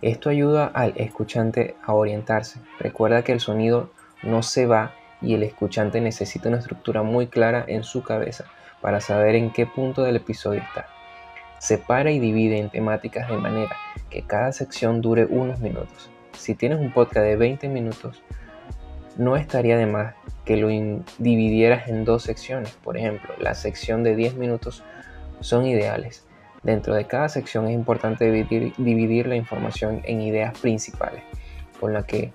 Esto 0.00 0.30
ayuda 0.30 0.64
al 0.72 0.94
escuchante 0.96 1.76
a 1.84 1.92
orientarse. 1.92 2.60
Recuerda 2.78 3.24
que 3.24 3.32
el 3.32 3.40
sonido 3.40 3.90
no 4.22 4.42
se 4.42 4.66
va 4.66 4.94
y 5.20 5.34
el 5.34 5.42
escuchante 5.42 6.00
necesita 6.00 6.48
una 6.48 6.60
estructura 6.60 7.02
muy 7.02 7.26
clara 7.26 7.62
en 7.68 7.84
su 7.84 8.02
cabeza 8.02 8.46
para 8.80 9.00
saber 9.00 9.34
en 9.34 9.50
qué 9.50 9.66
punto 9.66 10.02
del 10.02 10.16
episodio 10.16 10.60
está. 10.60 10.86
Separa 11.58 12.10
y 12.10 12.18
divide 12.18 12.58
en 12.58 12.70
temáticas 12.70 13.28
de 13.28 13.36
manera 13.36 13.76
que 14.10 14.22
cada 14.22 14.52
sección 14.52 15.00
dure 15.00 15.26
unos 15.26 15.60
minutos. 15.60 16.10
Si 16.32 16.54
tienes 16.54 16.78
un 16.78 16.92
podcast 16.92 17.26
de 17.26 17.36
20 17.36 17.68
minutos, 17.68 18.22
no 19.16 19.36
estaría 19.36 19.76
de 19.76 19.86
más 19.86 20.14
que 20.44 20.56
lo 20.56 20.68
dividieras 21.18 21.88
en 21.88 22.04
dos 22.04 22.22
secciones. 22.22 22.78
Por 22.82 22.96
ejemplo, 22.96 23.34
la 23.38 23.54
sección 23.54 24.04
de 24.04 24.14
10 24.14 24.36
minutos 24.36 24.84
son 25.40 25.66
ideales. 25.66 26.24
Dentro 26.62 26.94
de 26.94 27.06
cada 27.06 27.28
sección 27.28 27.66
es 27.66 27.74
importante 27.74 28.30
dividir, 28.30 29.26
la 29.26 29.36
información 29.36 30.00
en 30.04 30.20
ideas 30.20 30.58
principales, 30.58 31.22
con 31.80 31.92
la 31.92 32.04
que, 32.04 32.32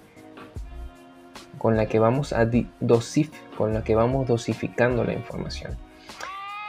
con 1.58 1.76
la 1.76 1.88
que 1.88 2.00
vamos 2.00 2.34
a 2.34 2.48
dosif, 2.80 3.32
con 3.58 3.74
la 3.74 3.84
que 3.84 3.96
vamos 3.96 4.28
dosificando 4.28 5.04
la 5.04 5.14
información. 5.14 5.78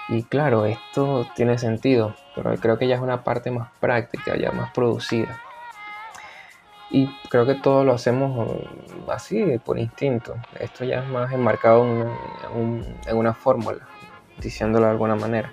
Y 0.09 0.23
claro, 0.25 0.67
esto 0.67 1.27
tiene 1.35 1.57
sentido, 1.59 2.15
pero 2.35 2.55
creo 2.57 2.79
que 2.79 2.87
ya 2.87 2.97
es 2.97 3.01
una 3.01 3.25
parte 3.25 3.51
más 3.51 3.71
práctica, 3.81 4.37
ya 4.37 4.53
más 4.53 4.71
producida. 4.73 5.41
Y 6.91 7.09
creo 7.29 7.47
que 7.47 7.55
todo 7.55 7.85
lo 7.85 7.95
hacemos 7.95 8.49
mm, 8.49 9.11
así, 9.11 9.59
por 9.65 9.79
instinto. 9.79 10.37
Esto 10.61 10.85
ya 10.85 11.01
es 11.01 11.09
más 11.09 11.33
enmarcado 11.33 11.85
en, 11.85 13.17
una 13.17 13.35
fórmula, 13.35 13.89
diciéndolo 14.39 14.87
de 14.87 14.93
alguna 14.93 15.17
manera. 15.17 15.53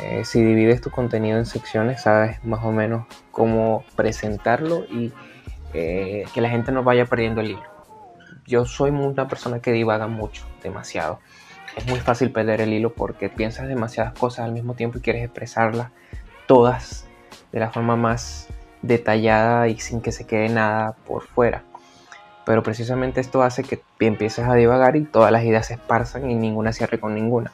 Eh, 0.00 0.24
si 0.24 0.42
divides 0.42 0.80
tu 0.80 0.90
contenido 0.90 1.38
en 1.38 1.46
secciones, 1.46 2.02
sabes 2.02 2.42
más 2.44 2.64
o 2.64 2.72
menos 2.72 3.06
cómo 3.30 3.84
presentarlo 3.94 4.84
y 4.90 5.12
eh, 5.74 6.24
que 6.34 6.40
la 6.40 6.50
gente 6.50 6.72
no 6.72 6.82
vaya 6.82 7.06
perdiendo 7.06 7.40
el 7.40 7.52
hilo. 7.52 7.62
Yo 8.46 8.64
soy 8.64 8.90
una 8.90 9.28
persona 9.28 9.60
que 9.60 9.70
divaga 9.70 10.08
mucho, 10.08 10.44
demasiado. 10.62 11.20
Es 11.76 11.86
muy 11.86 12.00
fácil 12.00 12.30
perder 12.30 12.60
el 12.60 12.72
hilo 12.72 12.92
porque 12.92 13.28
piensas 13.28 13.66
demasiadas 13.66 14.12
cosas 14.12 14.44
al 14.44 14.52
mismo 14.52 14.74
tiempo 14.74 14.98
y 14.98 15.00
quieres 15.00 15.24
expresarlas 15.24 15.90
todas 16.46 17.06
de 17.50 17.60
la 17.60 17.70
forma 17.70 17.96
más 17.96 18.48
detallada 18.82 19.68
y 19.68 19.78
sin 19.78 20.00
que 20.00 20.12
se 20.12 20.26
quede 20.26 20.48
nada 20.48 20.92
por 21.06 21.22
fuera. 21.22 21.64
Pero 22.44 22.62
precisamente 22.62 23.20
esto 23.20 23.42
hace 23.42 23.62
que 23.62 23.80
empieces 24.00 24.46
a 24.46 24.54
divagar 24.54 24.96
y 24.96 25.04
todas 25.04 25.30
las 25.30 25.44
ideas 25.44 25.66
se 25.66 25.74
esparzan 25.74 26.30
y 26.30 26.34
ninguna 26.34 26.72
cierre 26.72 26.98
con 26.98 27.14
ninguna. 27.14 27.52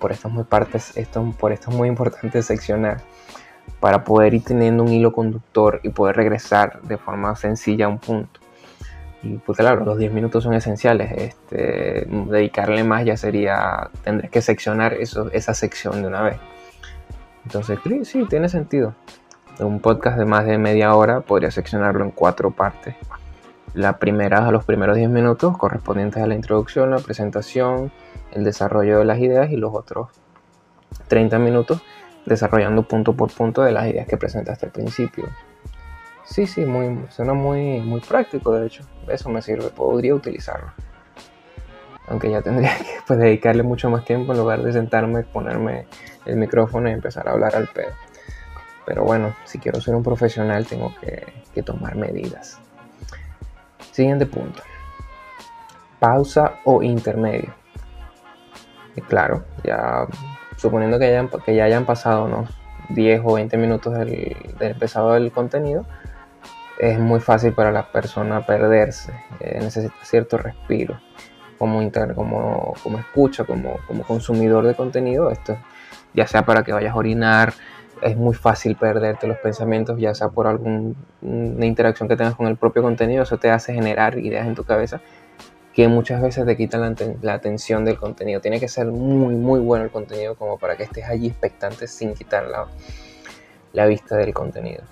Por 0.00 0.12
esto 0.12 0.28
es 0.28 0.34
muy, 0.34 0.44
partes, 0.44 0.96
esto, 0.96 1.34
por 1.38 1.52
esto 1.52 1.70
es 1.70 1.76
muy 1.76 1.88
importante 1.88 2.42
seccionar 2.42 3.00
para 3.80 4.04
poder 4.04 4.34
ir 4.34 4.44
teniendo 4.44 4.82
un 4.82 4.92
hilo 4.92 5.12
conductor 5.12 5.80
y 5.84 5.90
poder 5.90 6.16
regresar 6.16 6.82
de 6.82 6.98
forma 6.98 7.34
sencilla 7.36 7.86
a 7.86 7.88
un 7.88 7.98
punto. 7.98 8.37
Y 9.22 9.38
pues 9.38 9.58
claro, 9.58 9.84
los 9.84 9.98
10 9.98 10.12
minutos 10.12 10.44
son 10.44 10.54
esenciales. 10.54 11.10
Este, 11.12 12.06
dedicarle 12.08 12.84
más 12.84 13.04
ya 13.04 13.16
sería, 13.16 13.90
tendré 14.04 14.28
que 14.28 14.42
seccionar 14.42 14.94
eso, 14.94 15.30
esa 15.32 15.54
sección 15.54 16.02
de 16.02 16.08
una 16.08 16.22
vez. 16.22 16.36
Entonces, 17.44 17.78
sí, 18.04 18.26
tiene 18.28 18.48
sentido 18.48 18.94
un 19.64 19.80
podcast 19.80 20.18
de 20.18 20.24
más 20.24 20.46
de 20.46 20.58
media 20.58 20.94
hora 20.94 21.20
podría 21.20 21.50
seccionarlo 21.50 22.04
en 22.04 22.10
cuatro 22.10 22.50
partes. 22.50 22.94
La 23.74 23.98
primera 23.98 24.50
los 24.50 24.64
primeros 24.64 24.96
10 24.96 25.10
minutos 25.10 25.56
correspondientes 25.58 26.22
a 26.22 26.26
la 26.26 26.34
introducción, 26.34 26.90
la 26.90 26.98
presentación, 26.98 27.92
el 28.32 28.44
desarrollo 28.44 28.98
de 28.98 29.04
las 29.04 29.18
ideas 29.18 29.50
y 29.50 29.56
los 29.56 29.74
otros 29.74 30.08
30 31.08 31.38
minutos 31.38 31.82
desarrollando 32.24 32.82
punto 32.82 33.14
por 33.14 33.32
punto 33.32 33.62
de 33.62 33.72
las 33.72 33.86
ideas 33.88 34.06
que 34.06 34.16
presentaste 34.16 34.66
al 34.66 34.72
principio. 34.72 35.28
Sí, 36.28 36.46
sí, 36.46 36.66
muy, 36.66 37.06
suena 37.08 37.32
muy, 37.32 37.80
muy 37.80 38.00
práctico 38.00 38.52
de 38.52 38.66
hecho. 38.66 38.84
Eso 39.08 39.30
me 39.30 39.40
sirve, 39.40 39.70
podría 39.70 40.14
utilizarlo. 40.14 40.72
Aunque 42.06 42.30
ya 42.30 42.42
tendría 42.42 42.76
que 42.76 42.84
pues, 43.06 43.18
dedicarle 43.18 43.62
mucho 43.62 43.88
más 43.90 44.04
tiempo 44.04 44.32
en 44.32 44.38
lugar 44.38 44.62
de 44.62 44.72
sentarme, 44.72 45.22
ponerme 45.22 45.86
el 46.26 46.36
micrófono 46.36 46.88
y 46.88 46.92
empezar 46.92 47.28
a 47.28 47.32
hablar 47.32 47.56
al 47.56 47.68
pedo. 47.68 47.92
Pero 48.84 49.04
bueno, 49.04 49.34
si 49.44 49.58
quiero 49.58 49.80
ser 49.80 49.94
un 49.94 50.02
profesional 50.02 50.66
tengo 50.66 50.94
que, 51.00 51.62
tomar 51.62 51.96
medidas. 51.96 52.60
Siguiente 53.90 54.26
punto. 54.26 54.62
Pausa 55.98 56.60
o 56.64 56.84
intermedio. 56.84 57.52
Y 58.94 59.00
claro, 59.00 59.44
ya 59.64 60.06
suponiendo 60.56 61.00
que, 61.00 61.06
hayan, 61.06 61.28
que 61.44 61.56
ya 61.56 61.64
hayan 61.64 61.84
pasado 61.84 62.26
unos 62.26 62.48
10 62.90 63.22
o 63.24 63.34
20 63.34 63.56
minutos 63.56 63.98
del, 63.98 64.36
empezado 64.60 65.14
del 65.14 65.32
contenido, 65.32 65.84
es 66.78 66.98
muy 66.98 67.20
fácil 67.20 67.52
para 67.52 67.72
la 67.72 67.90
persona 67.90 68.44
perderse. 68.46 69.12
Eh, 69.40 69.58
necesita 69.60 69.94
cierto 70.02 70.38
respiro. 70.38 71.00
Como, 71.58 71.82
inter, 71.82 72.14
como, 72.14 72.74
como 72.84 72.98
escucha, 72.98 73.42
como, 73.42 73.78
como 73.88 74.04
consumidor 74.04 74.64
de 74.64 74.76
contenido, 74.76 75.30
esto 75.30 75.58
ya 76.14 76.26
sea 76.26 76.44
para 76.44 76.62
que 76.62 76.72
vayas 76.72 76.94
a 76.94 76.96
orinar, 76.96 77.52
es 78.02 78.16
muy 78.16 78.34
fácil 78.34 78.76
perderte 78.76 79.26
los 79.26 79.38
pensamientos, 79.38 79.98
ya 79.98 80.14
sea 80.14 80.28
por 80.28 80.46
alguna 80.46 80.94
interacción 81.20 82.08
que 82.08 82.16
tengas 82.16 82.36
con 82.36 82.46
el 82.46 82.56
propio 82.56 82.82
contenido, 82.82 83.24
eso 83.24 83.38
te 83.38 83.50
hace 83.50 83.74
generar 83.74 84.18
ideas 84.18 84.46
en 84.46 84.54
tu 84.54 84.64
cabeza 84.64 85.00
que 85.78 85.86
muchas 85.86 86.20
veces 86.20 86.44
te 86.44 86.56
quitan 86.56 86.96
la, 87.22 87.34
atención 87.34 87.84
del 87.84 87.98
contenido. 87.98 88.40
Tiene 88.40 88.58
que 88.58 88.66
ser 88.66 88.86
muy, 88.86 89.36
muy 89.36 89.60
bueno 89.60 89.84
el 89.84 89.92
contenido 89.92 90.34
como 90.34 90.58
para 90.58 90.76
que 90.76 90.82
estés 90.82 91.04
allí 91.04 91.28
expectante 91.28 91.86
sin 91.86 92.14
quitar 92.14 92.48
la, 92.48 92.66
la 93.72 93.86
vista 93.86 94.16
del 94.16 94.34
contenido. 94.34 94.82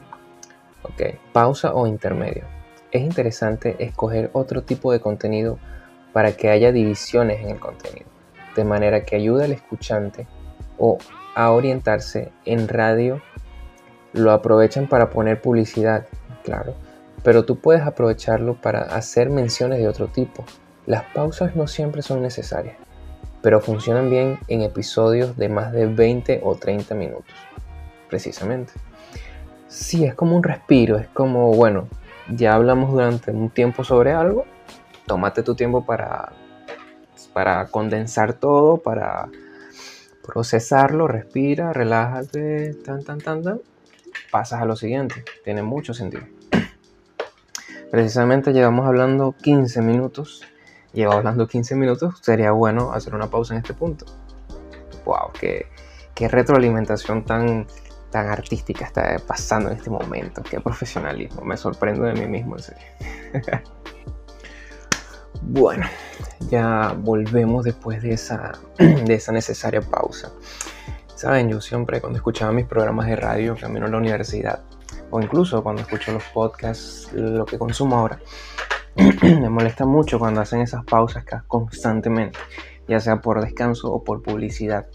Pausa 1.33 1.75
o 1.75 1.87
intermedio. 1.87 2.45
Es 2.91 3.03
interesante 3.03 3.77
escoger 3.79 4.31
otro 4.33 4.63
tipo 4.63 4.93
de 4.93 5.01
contenido 5.01 5.59
para 6.13 6.33
que 6.33 6.49
haya 6.49 6.73
divisiones 6.73 7.43
en 7.43 7.51
el 7.51 7.59
contenido, 7.59 8.07
de 8.55 8.65
manera 8.65 9.05
que 9.05 9.17
ayude 9.17 9.45
al 9.45 9.53
escuchante 9.53 10.27
o 10.79 10.99
a 11.35 11.51
orientarse 11.51 12.33
en 12.47 12.69
radio, 12.69 13.21
lo 14.15 14.33
aprovechan 14.33 14.87
para 14.87 15.11
poner 15.11 15.43
publicidad, 15.43 16.07
claro, 16.43 16.75
pero 17.23 17.45
tú 17.45 17.59
puedes 17.59 17.83
aprovecharlo 17.83 18.55
para 18.55 18.81
hacer 18.81 19.29
menciones 19.29 19.79
de 19.79 19.89
otro 19.89 20.09
tipo. 20.09 20.45
Las 20.87 21.03
pausas 21.13 21.55
no 21.57 21.67
siempre 21.67 22.01
son 22.01 22.23
necesarias, 22.23 22.77
pero 23.43 23.61
funcionan 23.61 24.09
bien 24.09 24.39
en 24.49 24.63
episodios 24.63 25.37
de 25.37 25.49
más 25.51 25.73
de 25.73 25.87
20 25.87 26.41
o 26.43 26.55
30 26.55 26.95
minutos, 26.95 27.35
precisamente. 28.09 28.73
Sí, 29.69 30.05
es 30.05 30.15
como 30.15 30.37
un 30.37 30.43
respiro, 30.43 30.99
es 30.99 31.09
como, 31.09 31.53
bueno, 31.53 31.89
ya 32.29 32.55
hablamos 32.55 32.93
durante 32.93 33.31
un 33.31 33.51
tiempo 33.51 33.85
sobre 33.85 34.13
algo, 34.13 34.45
tómate 35.07 35.43
tu 35.43 35.55
tiempo 35.55 35.85
para, 35.85 36.33
para 37.33 37.67
condensar 37.67 38.35
todo, 38.35 38.79
para 38.79 39.29
procesarlo, 40.27 41.07
respira, 41.07 41.73
relájate, 41.73 42.75
tan, 42.85 43.05
tan, 43.05 43.19
tan, 43.19 43.43
tan, 43.43 43.61
pasas 44.31 44.61
a 44.61 44.65
lo 44.65 44.77
siguiente. 44.77 45.25
Tiene 45.45 45.63
mucho 45.63 45.95
sentido. 45.95 46.25
Precisamente 47.91 48.53
llevamos 48.53 48.87
hablando 48.87 49.35
15 49.41 49.81
minutos. 49.83 50.43
Llevo 50.93 51.13
hablando 51.13 51.47
15 51.47 51.77
minutos. 51.77 52.15
Sería 52.21 52.51
bueno 52.51 52.93
hacer 52.93 53.15
una 53.15 53.31
pausa 53.31 53.55
en 53.55 53.61
este 53.61 53.75
punto. 53.75 54.07
¡Wow! 55.05 55.31
¡Qué, 55.39 55.67
qué 56.15 56.29
retroalimentación 56.29 57.25
tan, 57.25 57.67
tan 58.17 58.31
artística 58.31 58.87
está 58.87 59.17
pasando 59.27 59.71
en 59.71 59.77
este 59.77 59.91
momento! 59.91 60.43
¡Qué 60.43 60.59
profesionalismo! 60.59 61.43
Me 61.43 61.55
sorprendo 61.59 62.05
de 62.05 62.15
mí 62.15 62.27
mismo, 62.27 62.57
en 62.57 62.63
serio. 62.63 62.83
bueno, 65.43 65.85
ya 66.49 66.95
volvemos 66.97 67.67
después 67.67 68.01
de 68.03 68.15
esa, 68.15 68.53
de 68.79 69.13
esa 69.13 69.33
necesaria 69.33 69.83
pausa. 69.83 70.33
Saben, 71.15 71.51
yo 71.51 71.61
siempre 71.61 72.01
cuando 72.01 72.17
escuchaba 72.17 72.53
mis 72.53 72.65
programas 72.65 73.07
de 73.07 73.17
radio 73.17 73.55
camino 73.55 73.85
a 73.85 73.91
la 73.91 73.99
universidad, 73.99 74.63
o 75.11 75.21
incluso 75.21 75.63
cuando 75.63 75.83
escucho 75.83 76.11
los 76.13 76.25
podcasts, 76.33 77.13
lo 77.13 77.45
que 77.45 77.59
consumo 77.59 77.99
ahora, 77.99 78.19
me 79.23 79.51
molesta 79.51 79.85
mucho 79.85 80.19
cuando 80.19 80.41
hacen 80.41 80.63
esas 80.63 80.87
pausas 80.87 81.27
constantemente, 81.47 82.39
ya 82.89 82.99
sea 82.99 83.21
por 83.21 83.43
descanso 83.43 83.93
o 83.93 84.03
por 84.03 84.23
publicidad. 84.23 84.87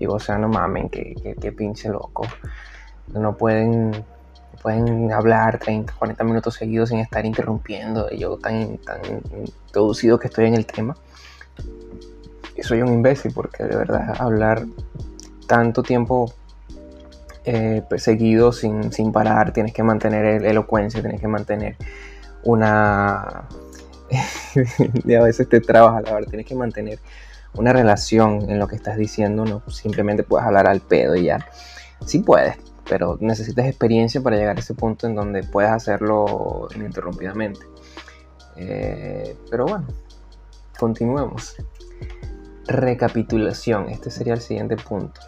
Digo, 0.00 0.14
o 0.14 0.18
sea, 0.18 0.38
no 0.38 0.48
mamen, 0.48 0.88
que, 0.88 1.14
que, 1.38 1.52
pinche 1.52 1.90
loco. 1.90 2.26
No 3.12 3.36
pueden, 3.36 4.02
pueden 4.62 5.12
hablar 5.12 5.58
30, 5.58 5.92
40 5.92 6.24
minutos 6.24 6.54
seguidos 6.54 6.88
sin 6.88 7.00
estar 7.00 7.26
interrumpiendo. 7.26 8.08
Yo 8.08 8.38
tan, 8.38 8.78
tan 8.78 8.98
introducido 9.66 10.18
que 10.18 10.28
estoy 10.28 10.46
en 10.46 10.54
el 10.54 10.64
tema. 10.64 10.96
Y 12.56 12.62
soy 12.62 12.80
un 12.80 12.88
imbécil 12.88 13.30
porque 13.34 13.62
de 13.64 13.76
verdad 13.76 14.16
hablar 14.18 14.64
tanto 15.46 15.82
tiempo 15.82 16.32
eh, 17.44 17.82
perseguido 17.90 18.52
sin, 18.52 18.92
sin, 18.92 19.12
parar, 19.12 19.52
tienes 19.52 19.74
que 19.74 19.82
mantener 19.82 20.46
elocuencia, 20.46 21.02
tienes 21.02 21.20
que 21.20 21.28
mantener 21.28 21.76
una... 22.44 23.20
a 24.10 25.22
veces 25.22 25.46
te 25.46 25.60
trabas 25.60 25.92
a 25.92 25.98
hablar, 25.98 26.24
tienes 26.24 26.46
que 26.46 26.54
mantener 26.54 27.00
una 27.54 27.72
relación 27.72 28.50
en 28.50 28.58
lo 28.58 28.68
que 28.68 28.76
estás 28.76 28.96
diciendo, 28.96 29.44
no 29.44 29.62
simplemente 29.70 30.22
puedes 30.22 30.46
hablar 30.46 30.66
al 30.68 30.80
pedo 30.80 31.16
y 31.16 31.24
ya. 31.24 31.38
Sí 32.06 32.20
puedes, 32.20 32.56
pero 32.88 33.18
necesitas 33.20 33.66
experiencia 33.66 34.20
para 34.20 34.36
llegar 34.36 34.56
a 34.56 34.60
ese 34.60 34.74
punto 34.74 35.06
en 35.06 35.14
donde 35.14 35.42
puedas 35.42 35.72
hacerlo 35.72 36.68
ininterrumpidamente. 36.74 37.60
Eh, 38.56 39.36
pero 39.50 39.66
bueno, 39.66 39.86
continuemos. 40.78 41.56
Recapitulación, 42.66 43.88
este 43.88 44.10
sería 44.10 44.34
el 44.34 44.40
siguiente 44.40 44.76
punto. 44.76 45.20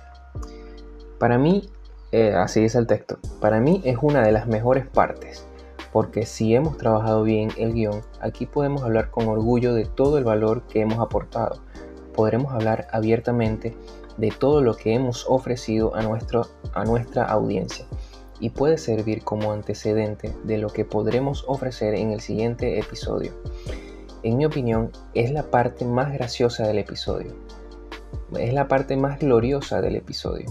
Para 1.18 1.38
mí, 1.38 1.70
eh, 2.12 2.34
así 2.34 2.60
dice 2.60 2.78
el 2.78 2.86
texto, 2.86 3.18
para 3.40 3.60
mí 3.60 3.80
es 3.84 3.98
una 4.02 4.22
de 4.22 4.32
las 4.32 4.46
mejores 4.46 4.86
partes, 4.86 5.46
porque 5.92 6.26
si 6.26 6.54
hemos 6.54 6.76
trabajado 6.76 7.22
bien 7.22 7.50
el 7.56 7.74
guion, 7.74 8.02
aquí 8.20 8.46
podemos 8.46 8.82
hablar 8.82 9.10
con 9.10 9.28
orgullo 9.28 9.74
de 9.74 9.86
todo 9.86 10.18
el 10.18 10.24
valor 10.24 10.62
que 10.66 10.80
hemos 10.80 10.98
aportado. 10.98 11.62
Podremos 12.14 12.52
hablar 12.52 12.88
abiertamente 12.92 13.74
de 14.16 14.30
todo 14.30 14.62
lo 14.62 14.74
que 14.74 14.94
hemos 14.94 15.26
ofrecido 15.28 15.94
a, 15.94 16.02
nuestro, 16.02 16.46
a 16.74 16.84
nuestra 16.84 17.24
audiencia 17.24 17.86
y 18.40 18.50
puede 18.50 18.76
servir 18.78 19.22
como 19.22 19.52
antecedente 19.52 20.34
de 20.44 20.58
lo 20.58 20.68
que 20.68 20.84
podremos 20.84 21.44
ofrecer 21.46 21.94
en 21.94 22.10
el 22.10 22.20
siguiente 22.20 22.78
episodio. 22.78 23.32
En 24.22 24.36
mi 24.36 24.44
opinión, 24.44 24.90
es 25.14 25.30
la 25.32 25.44
parte 25.44 25.84
más 25.84 26.12
graciosa 26.12 26.66
del 26.66 26.78
episodio. 26.78 27.34
Es 28.38 28.52
la 28.52 28.68
parte 28.68 28.96
más 28.96 29.18
gloriosa 29.18 29.80
del 29.80 29.96
episodio 29.96 30.46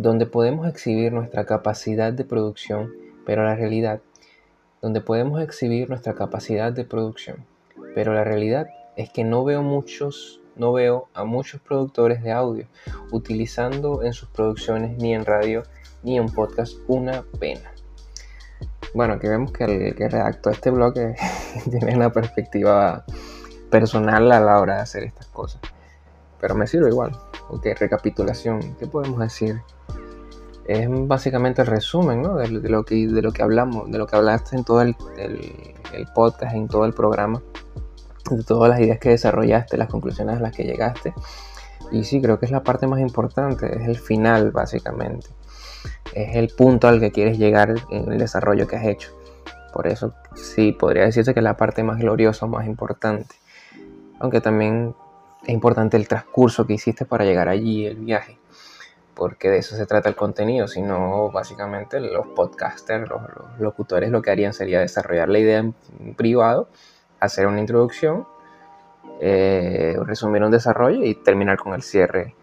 donde 0.00 0.24
podemos 0.24 0.66
exhibir 0.66 1.12
nuestra 1.12 1.44
capacidad 1.44 2.10
de 2.10 2.24
producción, 2.24 2.94
pero 3.26 3.44
la 3.44 3.54
realidad, 3.54 4.00
donde 4.80 5.02
podemos 5.02 5.42
exhibir 5.42 5.90
nuestra 5.90 6.14
capacidad 6.14 6.72
de 6.72 6.84
producción, 6.84 7.44
pero 7.94 8.14
la 8.14 8.24
realidad 8.24 8.70
es 8.96 9.10
que 9.10 9.24
no 9.24 9.44
veo 9.44 9.62
muchos, 9.62 10.39
no 10.60 10.74
veo 10.74 11.08
a 11.14 11.24
muchos 11.24 11.58
productores 11.62 12.22
de 12.22 12.32
audio 12.32 12.66
utilizando 13.10 14.02
en 14.02 14.12
sus 14.12 14.28
producciones 14.28 14.98
ni 14.98 15.14
en 15.14 15.24
radio 15.24 15.62
ni 16.02 16.18
en 16.18 16.26
podcast 16.26 16.74
una 16.86 17.24
pena. 17.40 17.72
Bueno, 18.92 19.14
aquí 19.14 19.26
vemos 19.26 19.52
que 19.52 19.64
el 19.64 19.94
que 19.94 20.08
redactó 20.08 20.50
este 20.50 20.70
blog 20.70 20.92
tiene 21.70 21.96
una 21.96 22.12
perspectiva 22.12 23.06
personal 23.70 24.30
a 24.30 24.40
la 24.40 24.60
hora 24.60 24.76
de 24.76 24.80
hacer 24.82 25.04
estas 25.04 25.28
cosas. 25.28 25.62
Pero 26.38 26.54
me 26.54 26.66
sirve 26.66 26.90
igual. 26.90 27.12
Ok, 27.48 27.66
recapitulación. 27.78 28.76
¿Qué 28.76 28.86
podemos 28.86 29.18
decir? 29.18 29.62
Es 30.66 30.88
básicamente 30.90 31.62
el 31.62 31.68
resumen 31.68 32.20
¿no? 32.20 32.36
de, 32.36 32.48
lo 32.48 32.84
que, 32.84 33.06
de 33.06 33.22
lo 33.22 33.32
que 33.32 33.42
hablamos, 33.42 33.90
de 33.90 33.96
lo 33.96 34.06
que 34.06 34.16
hablaste 34.16 34.56
en 34.56 34.64
todo 34.64 34.82
el, 34.82 34.94
el, 35.16 36.06
podcast, 36.14 36.54
en 36.54 36.68
todo 36.68 36.84
el 36.84 36.92
programa, 36.92 37.42
de 38.30 38.42
todas 38.44 38.70
las 38.70 38.80
ideas 38.80 38.98
que 38.98 39.10
desarrollaste, 39.10 39.76
las 39.76 39.88
conclusiones 39.88 40.38
a 40.38 40.40
las 40.40 40.54
que 40.54 40.64
llegaste. 40.64 41.14
Y 41.92 42.04
sí, 42.04 42.20
creo 42.20 42.38
que 42.38 42.46
es 42.46 42.52
la 42.52 42.62
parte 42.62 42.86
más 42.86 43.00
importante, 43.00 43.66
es 43.76 43.88
el 43.88 43.98
final 43.98 44.50
básicamente. 44.50 45.28
Es 46.14 46.36
el 46.36 46.48
punto 46.48 46.88
al 46.88 47.00
que 47.00 47.10
quieres 47.10 47.38
llegar 47.38 47.74
en 47.90 48.12
el 48.12 48.18
desarrollo 48.18 48.66
que 48.66 48.76
has 48.76 48.86
hecho. 48.86 49.10
Por 49.72 49.86
eso 49.86 50.14
sí, 50.34 50.72
podría 50.72 51.04
decirse 51.04 51.32
que 51.32 51.40
es 51.40 51.44
la 51.44 51.56
parte 51.56 51.82
más 51.82 51.98
gloriosa, 51.98 52.46
más 52.46 52.66
importante. 52.66 53.34
Aunque 54.18 54.40
también 54.40 54.94
es 55.42 55.50
importante 55.50 55.96
el 55.96 56.08
transcurso 56.08 56.66
que 56.66 56.74
hiciste 56.74 57.04
para 57.04 57.24
llegar 57.24 57.48
allí, 57.48 57.86
el 57.86 57.96
viaje, 57.96 58.38
porque 59.14 59.48
de 59.48 59.58
eso 59.58 59.76
se 59.76 59.86
trata 59.86 60.08
el 60.08 60.16
contenido, 60.16 60.68
sino 60.68 61.30
básicamente 61.30 62.00
los 62.00 62.26
podcasters, 62.28 63.08
los, 63.08 63.20
locutores 63.58 64.10
lo 64.10 64.22
que 64.22 64.30
harían 64.30 64.52
sería 64.52 64.80
desarrollar 64.80 65.28
la 65.28 65.38
idea 65.38 65.58
en 65.58 65.74
privado, 66.14 66.68
hacer 67.20 67.46
una 67.46 67.60
introducción, 67.60 68.26
eh, 69.20 69.96
resumir 70.04 70.42
un 70.42 70.50
desarrollo 70.50 71.04
y 71.04 71.14
terminar 71.14 71.58
con 71.58 71.74
el 71.74 71.82
cierre, 71.82 72.34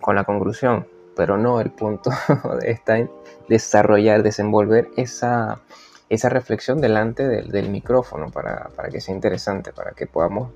con 0.00 0.16
la 0.16 0.24
conclusión. 0.24 0.86
Pero 1.14 1.36
no, 1.36 1.60
el 1.60 1.70
punto 1.70 2.10
está 2.62 2.98
en 2.98 3.10
desarrollar, 3.48 4.22
desenvolver 4.22 4.88
esa, 4.96 5.60
esa 6.08 6.28
reflexión 6.28 6.80
delante 6.80 7.28
del, 7.28 7.50
del 7.50 7.68
micrófono 7.68 8.30
para, 8.30 8.70
para 8.74 8.88
que 8.88 9.00
sea 9.00 9.14
interesante, 9.14 9.72
para 9.72 9.92
que 9.92 10.06
podamos 10.06 10.50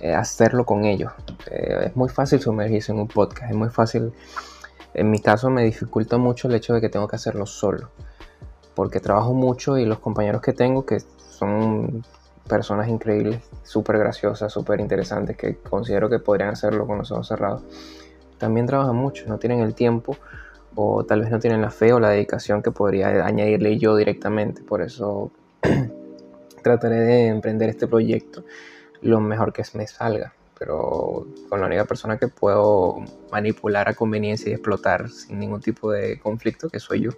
eh, 0.00 0.14
hacerlo 0.14 0.64
con 0.64 0.84
ellos. 0.84 1.12
Eh, 1.50 1.86
es 1.86 1.96
muy 1.96 2.08
fácil 2.08 2.40
sumergirse 2.40 2.92
en 2.92 3.00
un 3.00 3.08
podcast, 3.08 3.50
es 3.50 3.56
muy 3.56 3.68
fácil. 3.68 4.12
En 4.94 5.10
mi 5.10 5.20
caso 5.20 5.50
me 5.50 5.64
dificulta 5.64 6.18
mucho 6.18 6.48
el 6.48 6.54
hecho 6.54 6.74
de 6.74 6.80
que 6.80 6.88
tengo 6.88 7.08
que 7.08 7.16
hacerlo 7.16 7.46
solo, 7.46 7.90
porque 8.74 9.00
trabajo 9.00 9.34
mucho 9.34 9.76
y 9.76 9.84
los 9.86 9.98
compañeros 9.98 10.40
que 10.40 10.52
tengo, 10.52 10.86
que 10.86 11.00
son 11.18 12.04
personas 12.48 12.88
increíbles, 12.88 13.42
súper 13.62 13.98
graciosas, 13.98 14.52
súper 14.52 14.80
interesantes, 14.80 15.36
que 15.36 15.56
considero 15.56 16.08
que 16.08 16.18
podrían 16.18 16.50
hacerlo 16.50 16.86
con 16.86 16.98
los 16.98 17.12
ojos 17.12 17.28
cerrados, 17.28 17.62
también 18.38 18.66
trabajan 18.66 18.96
mucho, 18.96 19.26
no 19.26 19.38
tienen 19.38 19.60
el 19.60 19.74
tiempo 19.74 20.16
o 20.74 21.04
tal 21.04 21.20
vez 21.20 21.30
no 21.30 21.40
tienen 21.40 21.60
la 21.60 21.70
fe 21.70 21.92
o 21.92 22.00
la 22.00 22.10
dedicación 22.10 22.62
que 22.62 22.70
podría 22.70 23.26
añadirle 23.26 23.78
yo 23.78 23.96
directamente. 23.96 24.62
Por 24.62 24.80
eso 24.80 25.32
trataré 26.62 27.00
de 27.00 27.26
emprender 27.26 27.68
este 27.68 27.86
proyecto 27.86 28.44
lo 29.00 29.20
mejor 29.20 29.52
que 29.52 29.62
me 29.74 29.86
salga, 29.86 30.32
pero 30.58 31.26
con 31.48 31.60
la 31.60 31.66
única 31.66 31.84
persona 31.84 32.18
que 32.18 32.28
puedo 32.28 32.98
manipular 33.30 33.88
a 33.88 33.94
conveniencia 33.94 34.50
y 34.50 34.54
explotar 34.54 35.08
sin 35.08 35.38
ningún 35.38 35.60
tipo 35.60 35.90
de 35.90 36.18
conflicto, 36.18 36.68
que 36.68 36.80
soy 36.80 37.02
yo. 37.02 37.10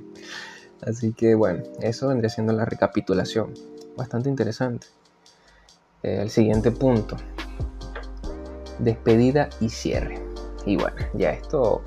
Así 0.82 1.12
que 1.12 1.34
bueno, 1.34 1.62
eso 1.80 2.08
vendría 2.08 2.28
siendo 2.28 2.52
la 2.52 2.64
recapitulación. 2.64 3.54
Bastante 3.96 4.28
interesante. 4.28 4.86
el 6.02 6.30
siguiente 6.30 6.70
punto. 6.70 7.16
Despedida 8.78 9.48
y 9.60 9.70
cierre. 9.70 10.22
Y 10.64 10.76
bueno, 10.76 10.96
ya 11.14 11.30
esto 11.30 11.82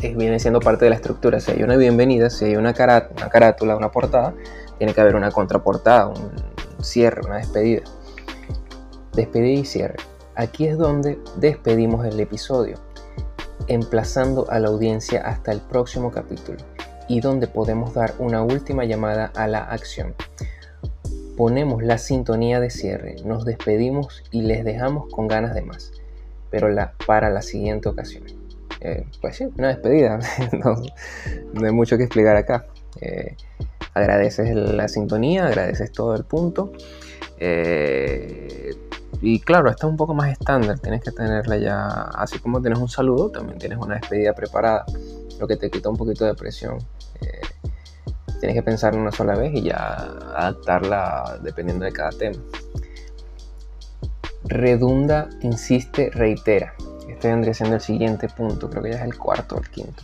viene 0.00 0.38
siendo 0.38 0.60
parte 0.60 0.84
de 0.84 0.90
la 0.90 0.96
estructura. 0.96 1.40
Si 1.40 1.52
hay 1.52 1.62
una 1.62 1.76
bienvenida, 1.76 2.30
si 2.30 2.44
hay 2.44 2.56
una, 2.56 2.74
una 3.16 3.28
carátula, 3.30 3.76
una 3.76 3.90
portada, 3.90 4.34
tiene 4.78 4.92
que 4.92 5.00
haber 5.00 5.16
una 5.16 5.30
contraportada, 5.30 6.08
un 6.08 6.30
cierre, 6.82 7.22
una 7.24 7.38
despedida 7.38 7.82
despedida 9.14 9.60
y 9.60 9.64
cierre. 9.64 9.96
Aquí 10.34 10.66
es 10.66 10.76
donde 10.76 11.18
despedimos 11.36 12.04
el 12.04 12.18
episodio. 12.20 12.78
emplazando 13.66 14.50
a 14.50 14.58
la 14.58 14.68
audiencia 14.68 15.22
hasta 15.22 15.50
el 15.50 15.60
próximo 15.60 16.10
capítulo 16.10 16.58
y 17.08 17.20
donde 17.20 17.46
podemos 17.46 17.94
dar 17.94 18.12
una 18.18 18.42
última 18.42 18.84
llamada 18.84 19.32
a 19.36 19.46
la 19.46 19.60
acción. 19.60 20.14
Ponemos 21.36 21.82
la 21.82 21.98
sintonía 21.98 22.60
de 22.60 22.70
cierre, 22.70 23.16
nos 23.24 23.44
despedimos 23.44 24.22
y 24.30 24.42
les 24.42 24.64
dejamos 24.64 25.10
con 25.10 25.26
ganas 25.26 25.54
de 25.54 25.62
más, 25.62 25.92
pero 26.50 26.68
para 27.06 27.30
la 27.30 27.42
siguiente 27.42 27.88
ocasión. 27.88 28.24
Eh, 28.80 29.06
pues 29.20 29.36
sí, 29.36 29.46
una 29.56 29.68
despedida, 29.68 30.20
no, 30.52 30.76
hay 31.66 31.72
mucho 31.72 31.96
que 31.96 32.04
explicar 32.04 32.36
acá. 32.36 32.66
Eh, 33.00 33.34
agradeces 33.94 34.54
la 34.54 34.88
sintonía, 34.88 35.46
agradeces 35.46 35.90
todo 35.90 36.14
el 36.14 36.24
punto. 36.24 36.72
Eh, 37.38 38.74
y 39.20 39.40
claro, 39.40 39.70
esta 39.70 39.86
es 39.86 39.90
un 39.90 39.96
poco 39.96 40.14
más 40.14 40.30
estándar, 40.30 40.78
tienes 40.78 41.02
que 41.02 41.10
tenerla 41.10 41.56
ya, 41.56 41.88
así 42.14 42.38
como 42.38 42.60
tienes 42.60 42.78
un 42.78 42.88
saludo, 42.88 43.30
también 43.30 43.58
tienes 43.58 43.78
una 43.78 43.94
despedida 43.94 44.34
preparada, 44.34 44.84
lo 45.40 45.46
que 45.46 45.56
te 45.56 45.70
quita 45.70 45.88
un 45.88 45.96
poquito 45.96 46.26
de 46.26 46.34
presión. 46.34 46.78
Tienes 48.44 48.56
que 48.56 48.62
pensar 48.62 48.94
una 48.94 49.10
sola 49.10 49.36
vez 49.36 49.54
y 49.54 49.62
ya 49.62 49.94
adaptarla 50.36 51.38
dependiendo 51.40 51.86
de 51.86 51.92
cada 51.92 52.10
tema. 52.10 52.42
Redunda, 54.44 55.30
insiste, 55.40 56.10
reitera. 56.10 56.74
Este 57.08 57.28
vendría 57.28 57.54
siendo 57.54 57.76
el 57.76 57.80
siguiente 57.80 58.28
punto, 58.28 58.68
creo 58.68 58.82
que 58.82 58.90
ya 58.90 58.96
es 58.96 59.02
el 59.02 59.16
cuarto 59.16 59.54
o 59.56 59.60
el 59.60 59.70
quinto. 59.70 60.02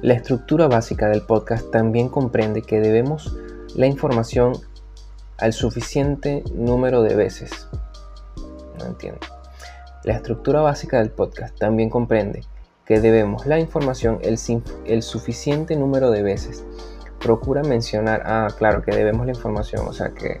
La 0.00 0.14
estructura 0.14 0.66
básica 0.66 1.10
del 1.10 1.20
podcast 1.20 1.70
también 1.70 2.08
comprende 2.08 2.62
que 2.62 2.80
debemos 2.80 3.36
la 3.74 3.84
información 3.84 4.54
al 5.36 5.52
suficiente 5.52 6.42
número 6.54 7.02
de 7.02 7.16
veces. 7.16 7.68
No 8.78 8.86
entiendo. 8.86 9.20
La 10.04 10.14
estructura 10.14 10.62
básica 10.62 11.00
del 11.00 11.10
podcast 11.10 11.54
también 11.58 11.90
comprende 11.90 12.44
que 12.90 13.00
debemos 13.00 13.46
la 13.46 13.60
información 13.60 14.18
el, 14.20 14.36
el 14.84 15.02
suficiente 15.04 15.76
número 15.76 16.10
de 16.10 16.24
veces. 16.24 16.64
Procura 17.20 17.62
mencionar, 17.62 18.24
ah, 18.26 18.48
claro, 18.58 18.82
que 18.82 18.90
debemos 18.90 19.26
la 19.26 19.32
información, 19.32 19.86
o 19.86 19.92
sea 19.92 20.10
que 20.10 20.40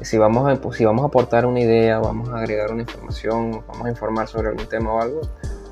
si 0.00 0.16
vamos 0.16 0.50
a, 0.50 0.72
si 0.72 0.86
vamos 0.86 1.02
a 1.02 1.08
aportar 1.08 1.44
una 1.44 1.60
idea, 1.60 1.98
vamos 1.98 2.30
a 2.30 2.38
agregar 2.38 2.72
una 2.72 2.80
información, 2.80 3.62
vamos 3.68 3.84
a 3.84 3.90
informar 3.90 4.26
sobre 4.26 4.48
algún 4.48 4.66
tema 4.70 4.94
o 4.94 5.02
algo, 5.02 5.20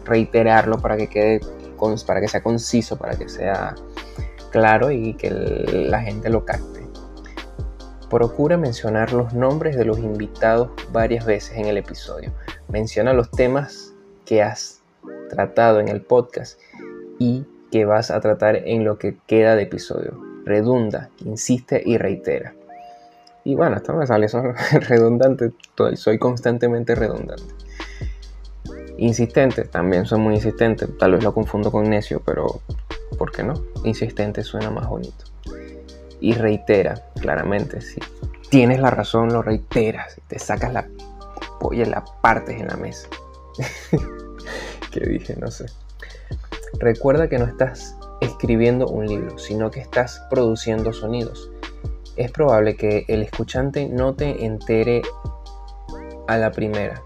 reiterarlo 0.05 0.77
para 0.77 0.99
que 0.99 1.09
quede, 1.09 1.41
para 2.07 2.21
que 2.21 2.29
sea 2.29 2.43
conciso, 2.43 2.99
para 2.99 3.17
que 3.17 3.27
sea 3.31 3.75
claro 4.51 4.91
y 4.91 5.15
que 5.15 5.31
la 5.31 6.03
gente 6.03 6.29
lo 6.29 6.45
capte. 6.45 6.87
Procura 8.11 8.59
mencionar 8.59 9.15
los 9.15 9.33
nombres 9.33 9.75
de 9.75 9.87
los 9.87 9.99
invitados 10.01 10.69
varias 10.93 11.25
veces 11.25 11.57
en 11.57 11.65
el 11.65 11.79
episodio. 11.79 12.35
Menciona 12.69 13.15
los 13.15 13.31
temas 13.31 13.95
que 14.27 14.43
has 14.43 14.74
tratado 15.35 15.81
en 15.81 15.89
el 15.89 16.01
podcast 16.01 16.59
y 17.19 17.45
que 17.71 17.85
vas 17.85 18.11
a 18.11 18.21
tratar 18.21 18.57
en 18.57 18.85
lo 18.85 18.99
que 18.99 19.17
queda 19.27 19.57
de 19.57 19.65
episodio. 19.65 20.21
Redunda, 20.45 21.11
insiste 21.25 21.83
y 21.85 21.99
reitera. 21.99 22.55
Y 23.45 23.55
bueno, 23.55 23.77
esto 23.77 23.93
me 23.93 24.07
sale 24.07 24.27
eso 24.27 24.43
redundante, 24.73 25.53
soy 25.95 26.19
constantemente 26.19 26.95
redundante. 26.95 27.55
Insistente, 28.97 29.65
también 29.65 30.07
soy 30.07 30.21
muy 30.21 30.35
insistente, 30.37 30.87
tal 30.87 31.13
vez 31.13 31.25
lo 31.25 31.35
confundo 31.35 31.71
con 31.71 31.91
necio, 31.91 32.23
pero 32.25 32.61
¿por 33.19 33.33
qué 33.33 33.43
no? 33.43 33.55
Insistente 33.85 34.45
suena 34.45 34.71
más 34.71 34.89
bonito 34.89 35.25
y 36.25 36.33
reitera, 36.33 36.95
claramente. 37.21 37.83
Si 37.83 38.01
tienes 38.49 38.81
la 38.81 38.91
razón, 38.91 39.31
lo 39.31 39.43
reiteras. 39.43 40.17
Te 40.27 40.39
sacas 40.39 40.73
la 40.73 40.89
polla 41.61 41.83
y 41.83 41.87
la 41.87 42.03
partes 42.23 42.59
en 42.59 42.69
la 42.69 42.77
mesa. 42.77 43.09
¿Qué 44.95 45.09
dije? 45.09 45.35
No 45.41 45.51
sé. 45.51 45.67
Recuerda 46.79 47.29
que 47.29 47.37
no 47.37 47.47
estás 47.47 47.97
escribiendo 48.21 48.87
un 48.87 49.07
libro, 49.07 49.39
sino 49.39 49.69
que 49.69 49.81
estás 49.81 50.23
produciendo 50.31 50.93
sonidos. 50.93 51.51
Es 52.15 52.31
probable 52.31 52.77
que 52.77 53.05
el 53.09 53.23
escuchante 53.23 53.89
no 53.89 54.15
te 54.15 54.45
entere 54.45 55.03
a 56.29 56.39
la 56.39 56.53
primera. 56.53 57.03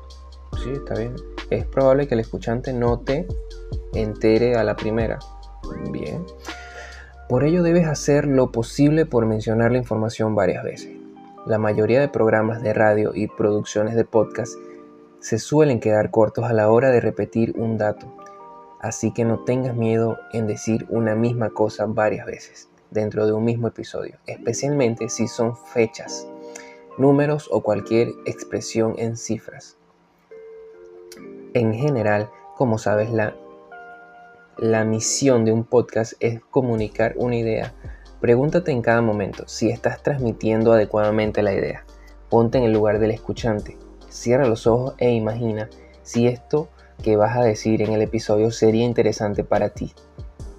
Sí, 0.62 0.70
está 0.70 0.96
bien. 0.96 1.16
Es 1.48 1.64
probable 1.64 2.06
que 2.06 2.14
el 2.14 2.20
escuchante 2.20 2.74
no 2.74 3.00
te 3.00 3.26
entere 3.94 4.54
a 4.56 4.64
la 4.64 4.76
primera. 4.76 5.18
Bien. 5.90 6.26
Por 7.26 7.42
ello 7.42 7.62
debes 7.62 7.86
hacer 7.86 8.26
lo 8.26 8.52
posible 8.52 9.06
por 9.06 9.24
mencionar 9.24 9.72
la 9.72 9.78
información 9.78 10.34
varias 10.34 10.62
veces. 10.62 10.90
La 11.46 11.56
mayoría 11.56 12.00
de 12.00 12.08
programas 12.08 12.62
de 12.62 12.74
radio 12.74 13.12
y 13.14 13.28
producciones 13.28 13.96
de 13.96 14.04
podcast 14.04 14.52
se 15.20 15.38
suelen 15.38 15.80
quedar 15.80 16.10
cortos 16.10 16.44
a 16.44 16.52
la 16.52 16.70
hora 16.70 16.90
de 16.90 17.00
repetir 17.00 17.54
un 17.56 17.78
dato, 17.78 18.14
así 18.80 19.12
que 19.12 19.24
no 19.24 19.40
tengas 19.44 19.74
miedo 19.74 20.18
en 20.32 20.46
decir 20.46 20.86
una 20.88 21.14
misma 21.14 21.50
cosa 21.50 21.86
varias 21.86 22.26
veces 22.26 22.68
dentro 22.90 23.26
de 23.26 23.32
un 23.32 23.44
mismo 23.44 23.68
episodio, 23.68 24.16
especialmente 24.26 25.08
si 25.08 25.28
son 25.28 25.56
fechas, 25.56 26.26
números 26.96 27.48
o 27.50 27.62
cualquier 27.62 28.08
expresión 28.24 28.94
en 28.98 29.16
cifras. 29.16 29.76
En 31.54 31.74
general, 31.74 32.30
como 32.56 32.78
sabes, 32.78 33.10
la 33.10 33.34
la 34.58 34.84
misión 34.84 35.44
de 35.44 35.52
un 35.52 35.62
podcast 35.62 36.14
es 36.18 36.40
comunicar 36.50 37.14
una 37.16 37.36
idea. 37.36 37.74
Pregúntate 38.20 38.72
en 38.72 38.82
cada 38.82 39.00
momento 39.00 39.44
si 39.46 39.70
estás 39.70 40.02
transmitiendo 40.02 40.72
adecuadamente 40.72 41.42
la 41.42 41.52
idea. 41.52 41.84
Ponte 42.28 42.58
en 42.58 42.64
el 42.64 42.72
lugar 42.72 42.98
del 42.98 43.12
escuchante. 43.12 43.76
Cierra 44.18 44.48
los 44.48 44.66
ojos 44.66 44.94
e 44.98 45.12
imagina 45.12 45.70
si 46.02 46.26
esto 46.26 46.68
que 47.04 47.16
vas 47.16 47.36
a 47.36 47.44
decir 47.44 47.82
en 47.82 47.92
el 47.92 48.02
episodio 48.02 48.50
sería 48.50 48.84
interesante 48.84 49.44
para 49.44 49.68
ti. 49.68 49.92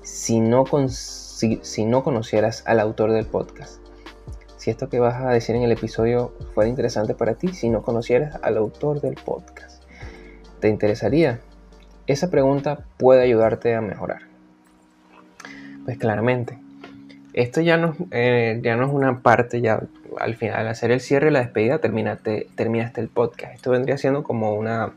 Si 0.01 0.39
no, 0.39 0.63
si 0.87 1.85
no 1.85 2.01
conocieras 2.01 2.63
al 2.65 2.79
autor 2.79 3.11
del 3.11 3.25
podcast. 3.25 3.81
Si 4.55 4.69
esto 4.69 4.87
que 4.87 5.01
vas 5.01 5.21
a 5.21 5.31
decir 5.31 5.57
en 5.57 5.63
el 5.63 5.73
episodio 5.73 6.33
fuera 6.53 6.69
interesante 6.69 7.15
para 7.15 7.33
ti, 7.33 7.49
si 7.49 7.67
no 7.67 7.81
conocieras 7.81 8.39
al 8.43 8.55
autor 8.55 9.01
del 9.01 9.15
podcast. 9.15 9.83
¿Te 10.61 10.69
interesaría? 10.69 11.41
Esa 12.07 12.29
pregunta 12.29 12.85
puede 12.95 13.23
ayudarte 13.23 13.75
a 13.75 13.81
mejorar. 13.81 14.21
Pues 15.83 15.97
claramente, 15.97 16.57
esto 17.41 17.61
ya 17.61 17.77
no, 17.77 17.95
eh, 18.11 18.59
ya 18.63 18.75
no 18.75 18.85
es 18.85 18.91
una 18.91 19.19
parte, 19.19 19.61
ya 19.61 19.81
al 20.17 20.35
final, 20.35 20.59
al 20.59 20.67
hacer 20.67 20.91
el 20.91 20.99
cierre 20.99 21.29
y 21.29 21.31
la 21.31 21.39
despedida, 21.39 21.79
terminaste, 21.79 22.47
terminaste 22.55 23.01
el 23.01 23.07
podcast. 23.07 23.55
Esto 23.55 23.71
vendría 23.71 23.97
siendo 23.97 24.23
como 24.23 24.53
una, 24.53 24.91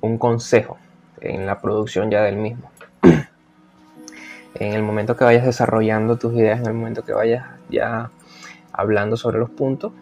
un 0.00 0.18
consejo 0.18 0.78
en 1.20 1.46
la 1.46 1.60
producción 1.60 2.10
ya 2.10 2.22
del 2.22 2.36
mismo. 2.36 2.70
en 4.54 4.72
el 4.72 4.82
momento 4.82 5.16
que 5.16 5.24
vayas 5.24 5.44
desarrollando 5.44 6.16
tus 6.16 6.34
ideas, 6.34 6.60
en 6.60 6.66
el 6.66 6.74
momento 6.74 7.04
que 7.04 7.12
vayas 7.12 7.46
ya 7.70 8.10
hablando 8.72 9.16
sobre 9.16 9.38
los 9.38 9.50
puntos, 9.50 9.92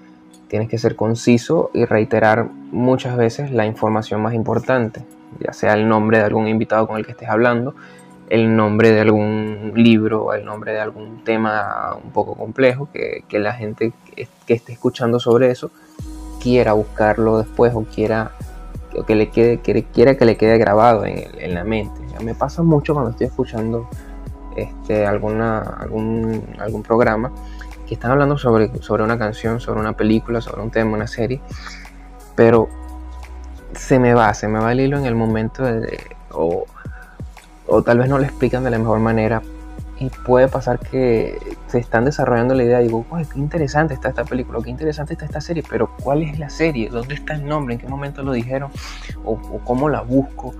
tienes 0.48 0.68
que 0.68 0.78
ser 0.78 0.96
conciso 0.96 1.70
y 1.74 1.84
reiterar 1.84 2.46
muchas 2.72 3.16
veces 3.16 3.50
la 3.50 3.66
información 3.66 4.22
más 4.22 4.34
importante 4.34 5.02
ya 5.40 5.52
sea 5.52 5.74
el 5.74 5.88
nombre 5.88 6.18
de 6.18 6.24
algún 6.24 6.48
invitado 6.48 6.86
con 6.86 6.96
el 6.96 7.04
que 7.04 7.12
estés 7.12 7.28
hablando, 7.28 7.74
el 8.30 8.54
nombre 8.54 8.92
de 8.92 9.00
algún 9.00 9.72
libro 9.74 10.24
o 10.24 10.32
el 10.34 10.44
nombre 10.44 10.72
de 10.72 10.80
algún 10.80 11.24
tema 11.24 11.96
un 12.02 12.10
poco 12.10 12.34
complejo, 12.34 12.88
que, 12.92 13.24
la 13.38 13.52
gente 13.52 13.92
que, 14.14 14.28
esté 14.52 14.72
escuchando 14.72 15.18
sobre 15.20 15.50
eso 15.50 15.70
quiera 16.40 16.72
buscarlo 16.72 17.38
después 17.38 17.74
o 17.74 17.84
quiera 17.84 18.32
que 19.06 19.14
le 19.14 19.30
quede, 19.30 19.58
quiera 19.60 20.16
que 20.16 20.24
le 20.24 20.36
quede 20.36 20.58
grabado 20.58 21.04
en, 21.04 21.54
la 21.54 21.64
mente. 21.64 22.00
me 22.22 22.34
pasa 22.34 22.62
mucho 22.62 22.94
cuando 22.94 23.10
estoy 23.10 23.26
escuchando 23.28 23.88
este, 24.56 25.06
alguna, 25.06 25.60
algún, 25.60 26.44
algún 26.58 26.82
programa 26.82 27.32
que 27.86 27.94
están 27.94 28.10
hablando 28.10 28.36
sobre, 28.36 28.70
sobre 28.82 29.02
una 29.02 29.18
canción, 29.18 29.60
sobre 29.60 29.80
una 29.80 29.94
película, 29.94 30.40
sobre 30.40 30.62
un 30.62 30.70
tema, 30.70 30.92
una 30.92 31.06
serie, 31.06 31.40
pero 32.34 32.68
se 33.72 33.98
me 33.98 34.14
va, 34.14 34.34
se 34.34 34.48
me 34.48 34.58
va 34.58 34.72
el 34.72 34.80
hilo 34.80 34.98
en 34.98 35.06
el 35.06 35.14
momento 35.14 35.62
de, 35.64 35.98
o, 36.30 36.66
tal 37.84 37.98
vez 37.98 38.08
no 38.08 38.18
lo 38.18 38.24
explican 38.24 38.64
de 38.64 38.70
la 38.70 38.78
mejor 38.78 38.98
manera 39.00 39.42
y 40.00 40.10
puede 40.10 40.48
pasar 40.48 40.78
que 40.78 41.38
se 41.66 41.78
están 41.78 42.04
desarrollando 42.04 42.54
la 42.54 42.62
idea 42.62 42.80
y 42.80 42.86
digo, 42.86 43.04
qué 43.32 43.38
interesante 43.38 43.94
está 43.94 44.08
esta 44.08 44.24
película, 44.24 44.60
qué 44.62 44.70
interesante 44.70 45.14
está 45.14 45.24
esta 45.24 45.40
serie, 45.40 45.64
pero 45.68 45.90
¿cuál 46.02 46.22
es 46.22 46.38
la 46.38 46.50
serie? 46.50 46.88
¿Dónde 46.88 47.14
está 47.14 47.34
el 47.34 47.46
nombre? 47.46 47.74
¿En 47.74 47.80
qué 47.80 47.88
momento 47.88 48.22
lo 48.22 48.32
dijeron? 48.32 48.70
¿O, 49.24 49.36
cómo 49.64 49.88
la 49.88 50.02
busco? 50.02 50.54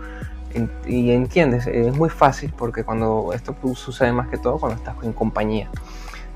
Y 0.86 1.12
entiendes, 1.12 1.66
es 1.66 1.96
muy 1.96 2.08
fácil 2.08 2.52
porque 2.56 2.82
cuando 2.82 3.32
esto 3.32 3.54
sucede 3.74 4.12
más 4.12 4.28
que 4.28 4.38
todo 4.38 4.58
cuando 4.58 4.76
estás 4.76 4.96
en 5.02 5.12
compañía, 5.12 5.70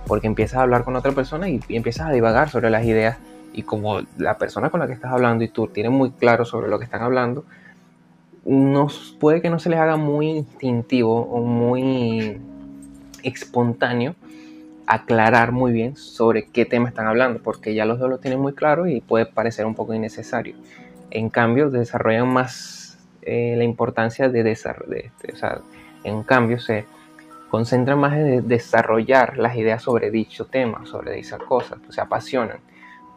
porque 0.07 0.29
empiezas 0.29 0.59
a 0.59 0.63
hablar 0.63 0.85
con 0.85 0.95
otra 0.95 1.13
persona 1.13 1.49
y 1.49 1.61
empiezas 1.71 2.09
a 2.09 2.13
divagar 2.13 2.51
sobre 2.51 2.71
las 2.71 2.85
ideas 2.85 3.19
y 3.53 3.63
como 3.63 4.01
la 4.17 4.39
persona 4.39 4.71
con 4.71 4.81
la 4.81 4.87
que 4.87 4.93
estás 4.93 5.13
hablando 5.13 5.45
y 5.45 5.49
tú 5.49 5.67
tienes 5.67 5.93
muy 5.93 6.13
claro 6.13 6.45
sobre 6.45 6.69
lo 6.69 6.79
que 6.79 6.85
están 6.85 7.03
hablando, 7.03 7.45
nos, 8.45 9.17
puede 9.19 9.41
que 9.41 9.51
no 9.51 9.59
se 9.59 9.71
les 9.71 9.79
haga 9.79 9.97
muy 9.97 10.31
instintivo 10.31 11.23
o 11.23 11.43
muy 11.43 12.41
espontáneo 13.23 14.15
aclarar 14.87 15.53
muy 15.53 15.73
bien 15.73 15.97
sobre 15.97 16.47
qué 16.47 16.65
tema 16.65 16.89
están 16.89 17.07
hablando, 17.07 17.41
porque 17.43 17.75
ya 17.75 17.85
los 17.85 17.99
dos 17.99 18.11
lo 18.11 18.19
tienen 18.19 18.41
muy 18.41 18.53
claro 18.53 18.87
y 18.87 19.01
puede 19.01 19.27
parecer 19.27 19.65
un 19.65 19.75
poco 19.75 19.95
innecesario. 19.95 20.57
En 21.11 21.29
cambio, 21.31 21.71
desarrollan 21.71 22.29
más 22.29 22.99
eh, 23.23 23.55
la 23.57 23.65
importancia 23.65 24.29
de 24.29 24.43
desarrollar, 24.43 25.05
este, 25.05 25.33
o 25.33 25.37
sea, 25.37 25.61
en 26.05 26.23
cambio 26.25 26.59
se 26.59 26.85
concentran 27.49 27.99
más 27.99 28.15
en 28.15 28.49
desarrollar 28.49 29.39
las 29.39 29.57
ideas 29.57 29.83
sobre 29.83 30.11
dicho 30.11 30.47
tema, 30.47 30.85
sobre 30.87 31.13
dichas 31.13 31.41
cosas, 31.43 31.79
se 31.91 32.01
apasionan. 32.01 32.59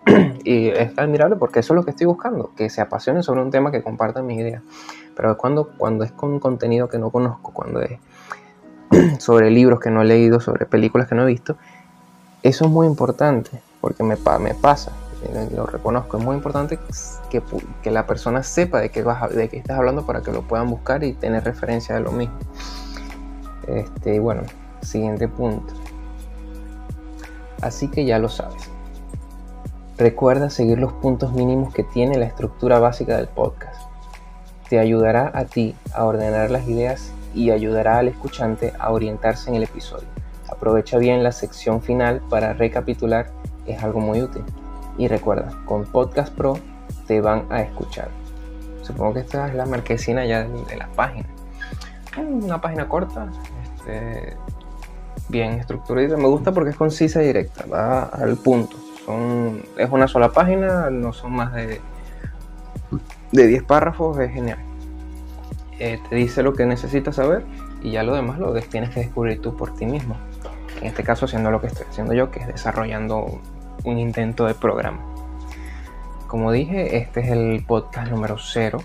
y 0.44 0.68
es 0.68 0.96
admirable 0.98 1.36
porque 1.38 1.62
eso 1.62 1.74
es 1.74 1.76
lo 1.76 1.84
que 1.84 1.92
estoy 1.92 2.06
buscando, 2.06 2.52
que 2.56 2.70
se 2.70 2.82
apasionen 2.82 3.24
sobre 3.24 3.42
un 3.42 3.50
tema 3.50 3.72
que 3.72 3.82
compartan 3.82 4.28
mis 4.28 4.40
ideas. 4.40 4.62
Pero 5.16 5.38
cuando, 5.38 5.70
cuando 5.78 6.04
es 6.04 6.12
con 6.12 6.40
contenido 6.40 6.90
que 6.90 6.98
no 6.98 7.10
conozco, 7.10 7.52
cuando 7.54 7.82
es 7.82 8.00
sobre 9.20 9.50
libros 9.50 9.80
que 9.80 9.90
no 9.90 10.02
he 10.02 10.06
leído, 10.06 10.40
sobre 10.40 10.66
películas 10.66 11.08
que 11.08 11.16
no 11.16 11.24
he 11.24 11.28
visto, 11.28 11.58
eso 12.44 12.66
es 12.66 12.72
muy 12.72 12.86
importante, 12.86 13.62
porque 13.82 14.04
me, 14.04 14.18
pasa, 14.18 14.92
lo 15.56 15.66
reconozco, 15.66 16.18
es 16.18 16.24
muy 16.24 16.36
importante 16.36 16.78
que, 17.30 17.42
que 17.82 17.92
la 17.92 18.06
persona 18.06 18.44
sepa 18.44 18.80
de 18.80 18.92
qué, 18.92 19.02
vas, 19.02 19.34
de 19.34 19.50
qué 19.50 19.58
estás 19.58 19.78
hablando 19.78 20.06
para 20.06 20.22
que 20.22 20.32
lo 20.32 20.44
puedan 20.44 20.70
buscar 20.70 21.04
y 21.04 21.14
tener 21.14 21.44
referencia 21.44 21.96
de 21.96 22.02
lo 22.02 22.12
mismo. 22.12 22.38
Este, 23.68 24.20
bueno, 24.20 24.44
siguiente 24.82 25.28
punto. 25.28 25.74
Así 27.62 27.88
que 27.88 28.06
ya 28.06 28.20
lo 28.20 28.30
sabes. 28.30 28.70
Recuerda 29.98 30.50
seguir 30.50 30.78
los 30.78 30.94
puntos 30.94 31.32
mínimos 31.32 31.74
que 31.74 31.84
tiene 31.84 32.18
la 32.18 32.26
estructura 32.26 32.80
básica 32.80 33.18
del 33.18 33.28
podcast. 33.28 33.75
Te 34.70 34.80
ayudará 34.80 35.32
a 35.34 35.46
ti 35.46 35.76
a 35.94 36.06
ordenar 36.06 36.50
las 36.50 36.68
ideas 36.68 37.14
y 37.34 37.52
ayudará 37.52 38.00
al 38.00 38.08
escuchante 38.08 38.74
a 38.80 38.92
orientarse 38.92 39.50
en 39.50 39.56
el 39.56 39.64
episodio. 39.64 40.08
Aprovecha 40.50 40.98
bien 40.98 41.24
la 41.24 41.32
sección 41.32 41.82
final 41.82 42.22
para 42.30 42.54
recapitular, 42.54 43.28
es 43.66 43.84
algo 43.84 44.00
muy 44.00 44.22
útil. 44.22 44.44
Y 44.98 45.08
recuerda, 45.08 45.52
con 45.66 45.84
Podcast 45.86 46.34
Pro 46.34 46.58
te 47.08 47.22
van 47.22 47.46
a 47.50 47.62
escuchar. 47.62 48.10
Supongo 48.82 49.16
que 49.16 49.20
esta 49.22 49.48
es 49.48 49.56
la 49.56 49.66
marquesina 49.66 50.26
ya 50.26 50.44
de 50.44 50.78
la 50.78 50.88
página. 50.88 51.28
Una 52.18 52.62
página 52.62 52.88
corta, 52.88 53.28
este, 53.64 54.38
bien 55.28 55.54
estructurada. 55.54 56.16
Me 56.18 56.28
gusta 56.28 56.52
porque 56.52 56.70
es 56.70 56.78
concisa 56.78 57.22
y 57.22 57.28
directa, 57.28 57.66
va 57.66 58.04
al 58.04 58.38
punto. 58.38 58.78
Es 59.78 59.90
una 59.90 60.08
sola 60.08 60.30
página, 60.30 60.90
no 60.90 61.14
son 61.14 61.34
más 61.34 61.54
de, 61.54 61.82
de 63.36 63.48
10 63.48 63.64
párrafos, 63.64 64.18
es 64.20 64.32
genial. 64.32 64.60
Te 65.78 66.16
dice 66.16 66.42
lo 66.42 66.54
que 66.54 66.66
necesitas 66.66 67.16
saber 67.18 67.46
y 67.82 67.92
ya 67.92 68.04
lo 68.04 68.16
demás 68.16 68.40
lo 68.40 68.54
tienes 68.54 68.92
que 68.92 69.02
descubrir 69.02 69.42
tú 69.42 69.56
por 69.58 69.76
ti 69.76 69.86
mismo. 69.86 70.16
En 70.80 70.88
este 70.88 71.04
caso 71.04 71.26
haciendo 71.26 71.52
lo 71.52 71.62
que 71.62 71.68
estoy 71.68 71.86
haciendo 71.90 72.14
yo, 72.14 72.32
que 72.32 72.40
es 72.40 72.48
desarrollando 72.48 73.42
un 73.84 73.98
intento 73.98 74.46
de 74.46 74.54
programa. 74.54 75.00
Como 76.28 76.52
dije, 76.52 76.98
este 76.98 77.22
es 77.22 77.30
el 77.30 77.64
podcast 77.66 78.12
número 78.12 78.38
0. 78.38 78.80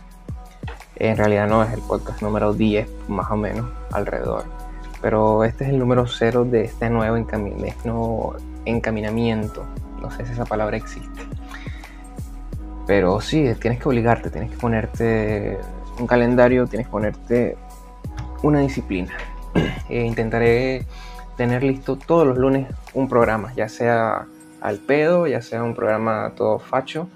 En 0.97 1.17
realidad 1.17 1.49
no 1.49 1.63
es 1.63 1.73
el 1.73 1.81
podcast 1.81 2.21
número 2.23 2.53
10, 2.53 2.89
más 3.09 3.31
o 3.31 3.37
menos, 3.37 3.71
alrededor. 3.93 4.45
Pero 5.01 5.45
este 5.45 5.65
es 5.65 5.71
el 5.71 5.79
número 5.79 6.07
0 6.07 6.45
de 6.45 6.65
este 6.65 6.91
nuevo 6.91 7.17
encaminamiento. 8.67 9.65
No 10.03 10.11
sé 10.11 10.27
si 10.27 10.33
esa 10.33 10.45
palabra 10.45 10.77
existe. 10.77 11.23
Pero 12.91 13.21
sí, 13.21 13.49
tienes 13.61 13.79
que 13.79 13.89
obligarte, 13.89 14.31
tienes 14.31 14.51
que 14.51 14.57
ponerte 14.57 15.59
un 16.01 16.09
calendario, 16.09 16.67
tienes 16.67 16.89
que 16.89 16.91
ponerte 16.91 17.57
una 18.43 18.59
disciplina. 18.59 19.13
E 19.89 20.05
intentaré 20.07 20.87
tener 21.37 21.63
listo 21.63 21.95
todos 21.95 22.27
los 22.27 22.37
lunes 22.37 22.67
un 22.93 23.09
programa, 23.09 23.55
ya 23.55 23.69
sea 23.69 24.27
al 24.61 24.79
pedo, 24.79 25.29
ya 25.29 25.41
sea 25.41 25.63
un 25.63 25.77
programa 25.77 26.33
todo 26.35 26.59
facho, 26.59 27.09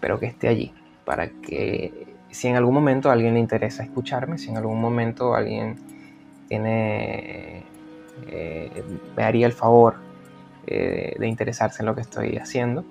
pero 0.00 0.18
que 0.18 0.26
esté 0.26 0.48
allí, 0.48 0.74
para 1.04 1.28
que 1.28 2.16
si 2.32 2.48
en 2.48 2.56
algún 2.56 2.74
momento 2.74 3.10
a 3.10 3.12
alguien 3.12 3.34
le 3.34 3.38
interesa 3.40 3.84
escucharme, 3.84 4.38
si 4.38 4.50
en 4.50 4.56
algún 4.56 4.80
momento 4.80 5.36
alguien 5.36 5.76
tiene, 6.48 7.62
eh, 8.26 8.82
me 9.16 9.22
haría 9.22 9.46
el 9.46 9.52
favor 9.52 9.94
eh, 10.66 11.14
de 11.16 11.28
interesarse 11.28 11.82
en 11.82 11.86
lo 11.86 11.94
que 11.94 12.00
estoy 12.00 12.38
haciendo, 12.38 12.84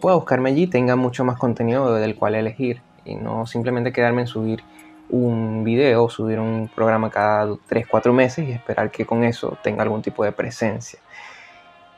pueda 0.00 0.16
buscarme 0.16 0.50
allí, 0.50 0.66
tenga 0.66 0.96
mucho 0.96 1.24
más 1.24 1.38
contenido 1.38 1.94
del 1.94 2.16
cual 2.16 2.34
elegir 2.34 2.80
y 3.04 3.14
no 3.14 3.46
simplemente 3.46 3.92
quedarme 3.92 4.22
en 4.22 4.26
subir 4.26 4.62
un 5.10 5.64
video, 5.64 6.08
subir 6.08 6.40
un 6.40 6.70
programa 6.74 7.10
cada 7.10 7.46
3-4 7.46 8.12
meses 8.12 8.48
y 8.48 8.52
esperar 8.52 8.90
que 8.90 9.04
con 9.04 9.24
eso 9.24 9.56
tenga 9.62 9.82
algún 9.82 10.02
tipo 10.02 10.24
de 10.24 10.32
presencia. 10.32 10.98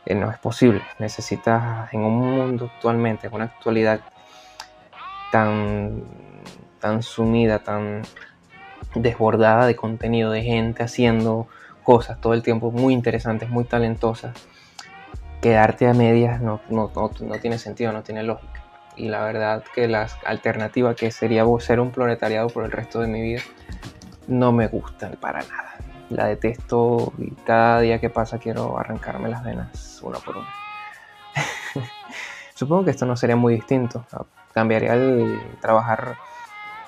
Eh, 0.05 0.15
no 0.15 0.31
es 0.31 0.39
posible. 0.39 0.83
Necesitas 0.99 1.93
en 1.93 2.01
un 2.01 2.19
mundo 2.19 2.71
actualmente, 2.75 3.27
en 3.27 3.35
una 3.35 3.45
actualidad 3.45 4.01
tan, 5.33 6.03
tan 6.81 7.03
sumida, 7.03 7.59
tan 7.59 8.03
desbordada 8.95 9.67
de 9.67 9.77
contenido, 9.77 10.31
de 10.31 10.43
gente 10.43 10.83
haciendo 10.83 11.49
cosas 11.83 12.21
todo 12.21 12.35
el 12.35 12.43
tiempo 12.43 12.71
muy 12.71 12.95
interesantes, 12.95 13.49
muy 13.49 13.65
talentosas, 13.65 14.33
quedarte 15.47 15.87
a 15.87 15.95
medias 15.95 16.41
no, 16.41 16.61
no, 16.71 16.91
no 16.93 17.39
tiene 17.39 17.57
sentido, 17.57 17.93
no 17.93 18.03
tiene 18.03 18.25
lógica 18.25 18.65
y 18.97 19.09
la 19.09 19.23
verdad 19.23 19.63
que 19.73 19.87
la 19.87 20.09
alternativa 20.25 20.97
que 20.97 21.13
sería 21.13 21.45
ser 21.61 21.79
un 21.79 21.93
proletariado 21.93 22.49
por 22.49 22.65
el 22.65 22.73
resto 22.73 22.99
de 22.99 23.07
mi 23.07 23.23
vida 23.23 23.43
no 24.27 24.51
me 24.51 24.67
gusta 24.67 25.09
para 25.21 25.43
nada. 25.43 25.77
La 26.11 26.27
detesto 26.27 27.13
y 27.19 27.31
cada 27.45 27.79
día 27.79 28.01
que 28.01 28.11
pasa 28.11 28.39
quiero 28.39 28.77
arrancarme 28.77 29.29
las 29.29 29.45
venas 29.45 30.01
una 30.03 30.19
por 30.19 30.39
una. 30.39 30.49
Supongo 32.57 32.87
que 32.87 32.91
esto 32.91 33.07
no 33.07 33.17
sería 33.17 33.37
muy 33.37 33.55
distinto. 33.55 34.05
Cambiaría 34.53 34.95
el 34.95 35.41
trabajar 35.61 36.17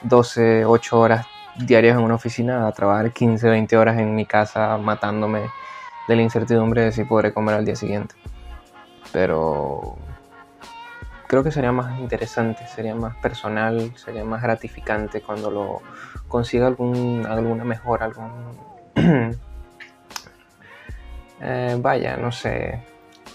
12, 0.03 0.65
8 0.65 0.99
horas 0.99 1.27
diarias 1.55 1.97
en 1.97 2.03
una 2.03 2.17
oficina 2.17 2.67
a 2.67 2.73
trabajar 2.73 3.13
15, 3.13 3.51
20 3.51 3.77
horas 3.77 3.99
en 4.01 4.17
mi 4.17 4.27
casa 4.27 4.77
matándome 4.79 5.43
de 6.09 6.17
la 6.17 6.23
incertidumbre 6.23 6.83
de 6.83 6.91
si 6.91 7.05
podré 7.05 7.33
comer 7.33 7.55
al 7.55 7.65
día 7.65 7.77
siguiente. 7.77 8.17
Pero 9.13 9.97
creo 11.27 11.45
que 11.45 11.53
sería 11.53 11.73
más 11.73 11.99
interesante, 12.01 12.67
sería 12.67 12.95
más 12.95 13.17
personal, 13.17 13.93
sería 13.97 14.25
más 14.25 14.43
gratificante 14.43 15.21
cuando 15.21 15.51
lo 15.51 15.83
consiga 16.27 16.67
algún, 16.67 17.27
alguna 17.27 17.65
mejora, 17.65 18.07
algún... 18.07 18.59
Eh, 21.41 21.77
vaya, 21.81 22.17
no 22.17 22.33
sé, 22.33 22.83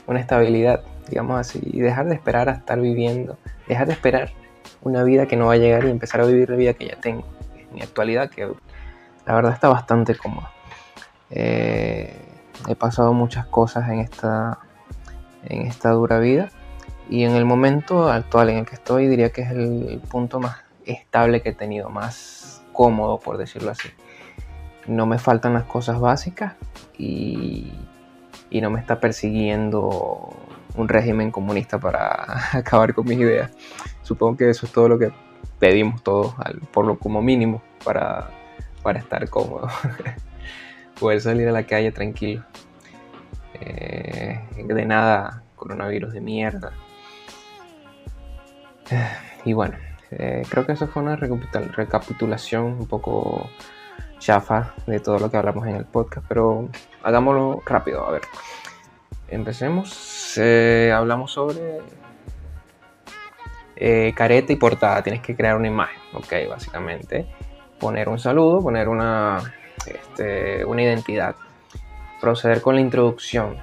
una 0.07 0.19
estabilidad, 0.19 0.83
digamos 1.07 1.39
así, 1.39 1.61
y 1.63 1.79
dejar 1.79 2.07
de 2.07 2.15
esperar 2.15 2.49
a 2.49 2.51
estar 2.51 2.77
viviendo, 2.77 3.37
dejar 3.65 3.87
de 3.87 3.93
esperar 3.93 4.33
una 4.81 5.03
vida 5.03 5.25
que 5.25 5.37
no 5.37 5.47
va 5.47 5.53
a 5.53 5.57
llegar 5.57 5.85
y 5.85 5.89
empezar 5.89 6.19
a 6.19 6.25
vivir 6.25 6.49
la 6.49 6.57
vida 6.57 6.73
que 6.73 6.87
ya 6.87 6.97
tengo, 6.97 7.23
en 7.57 7.73
mi 7.73 7.81
actualidad, 7.81 8.29
que 8.29 8.51
la 9.25 9.35
verdad 9.35 9.53
está 9.53 9.69
bastante 9.69 10.15
cómoda. 10.15 10.51
Eh, 11.29 12.13
he 12.67 12.75
pasado 12.75 13.13
muchas 13.13 13.45
cosas 13.45 13.89
en 13.89 13.99
esta, 13.99 14.59
en 15.45 15.67
esta 15.67 15.91
dura 15.91 16.19
vida 16.19 16.49
y 17.09 17.23
en 17.23 17.31
el 17.31 17.45
momento 17.45 18.09
actual 18.09 18.49
en 18.49 18.57
el 18.59 18.65
que 18.65 18.75
estoy 18.75 19.07
diría 19.07 19.31
que 19.31 19.41
es 19.41 19.51
el 19.51 20.01
punto 20.09 20.39
más 20.39 20.57
estable 20.85 21.41
que 21.41 21.49
he 21.49 21.53
tenido, 21.53 21.89
más 21.89 22.61
cómodo 22.71 23.19
por 23.19 23.37
decirlo 23.37 23.71
así. 23.71 23.89
No 24.87 25.05
me 25.05 25.17
faltan 25.17 25.53
las 25.53 25.63
cosas 25.63 25.99
básicas 25.99 26.55
y, 26.97 27.71
y 28.49 28.61
no 28.61 28.69
me 28.69 28.79
está 28.79 28.99
persiguiendo 28.99 30.33
un 30.75 30.87
régimen 30.87 31.31
comunista 31.31 31.79
para 31.79 32.49
acabar 32.57 32.93
con 32.93 33.07
mis 33.07 33.19
ideas. 33.19 33.51
Supongo 34.01 34.37
que 34.37 34.49
eso 34.49 34.65
es 34.65 34.71
todo 34.71 34.89
lo 34.89 34.99
que 34.99 35.11
pedimos 35.59 36.03
todos, 36.03 36.35
por 36.71 36.85
lo 36.85 36.97
como 36.99 37.21
mínimo, 37.21 37.61
para, 37.83 38.29
para 38.81 38.99
estar 38.99 39.29
cómodo. 39.29 39.67
Poder 40.99 41.21
salir 41.21 41.47
a 41.47 41.51
la 41.51 41.63
calle 41.63 41.91
tranquilo. 41.91 42.43
Eh, 43.59 44.39
de 44.55 44.85
nada, 44.85 45.43
coronavirus 45.55 46.13
de 46.13 46.21
mierda. 46.21 46.71
Y 49.45 49.51
bueno, 49.51 49.75
eh, 50.11 50.43
creo 50.49 50.65
que 50.65 50.71
eso 50.71 50.87
fue 50.87 51.03
una 51.03 51.17
recapitulación 51.17 52.63
un 52.63 52.87
poco 52.87 53.49
chafa 54.17 54.73
de 54.87 55.01
todo 55.01 55.19
lo 55.19 55.29
que 55.29 55.35
hablamos 55.35 55.67
en 55.67 55.75
el 55.75 55.83
podcast, 55.83 56.25
pero 56.29 56.69
hagámoslo 57.03 57.61
rápido. 57.65 58.07
A 58.07 58.11
ver, 58.11 58.21
empecemos. 59.27 60.39
Hablamos 60.93 61.33
sobre 61.33 61.81
eh, 63.75 64.13
careta 64.15 64.53
y 64.53 64.55
portada. 64.55 65.01
Tienes 65.01 65.21
que 65.21 65.35
crear 65.35 65.57
una 65.57 65.67
imagen, 65.67 65.99
ok, 66.13 66.49
básicamente. 66.49 67.27
Poner 67.79 68.07
un 68.07 68.19
saludo, 68.19 68.59
poner 68.59 68.87
una, 68.87 69.39
este, 69.85 70.63
una 70.63 70.83
identidad. 70.83 71.35
Proceder 72.23 72.61
con 72.61 72.75
la 72.75 72.79
introducción 72.79 73.57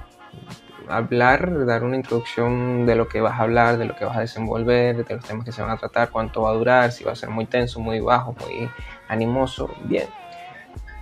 hablar, 0.87 1.65
dar 1.65 1.83
una 1.83 1.95
introducción 1.95 2.85
de 2.85 2.93
lo 2.93 3.07
que 3.07 3.21
vas 3.21 3.39
a 3.39 3.41
hablar, 3.41 3.79
de 3.79 3.85
lo 3.85 3.95
que 3.95 4.05
vas 4.05 4.17
a 4.17 4.19
desenvolver, 4.19 5.03
de 5.03 5.15
los 5.15 5.25
temas 5.25 5.45
que 5.45 5.51
se 5.51 5.63
van 5.63 5.71
a 5.71 5.77
tratar, 5.77 6.11
cuánto 6.11 6.43
va 6.43 6.51
a 6.51 6.53
durar, 6.53 6.91
si 6.91 7.03
va 7.03 7.13
a 7.13 7.15
ser 7.15 7.29
muy 7.29 7.47
tenso, 7.47 7.79
muy 7.79 7.99
bajo, 8.01 8.35
muy 8.39 8.69
animoso, 9.07 9.73
bien. 9.85 10.07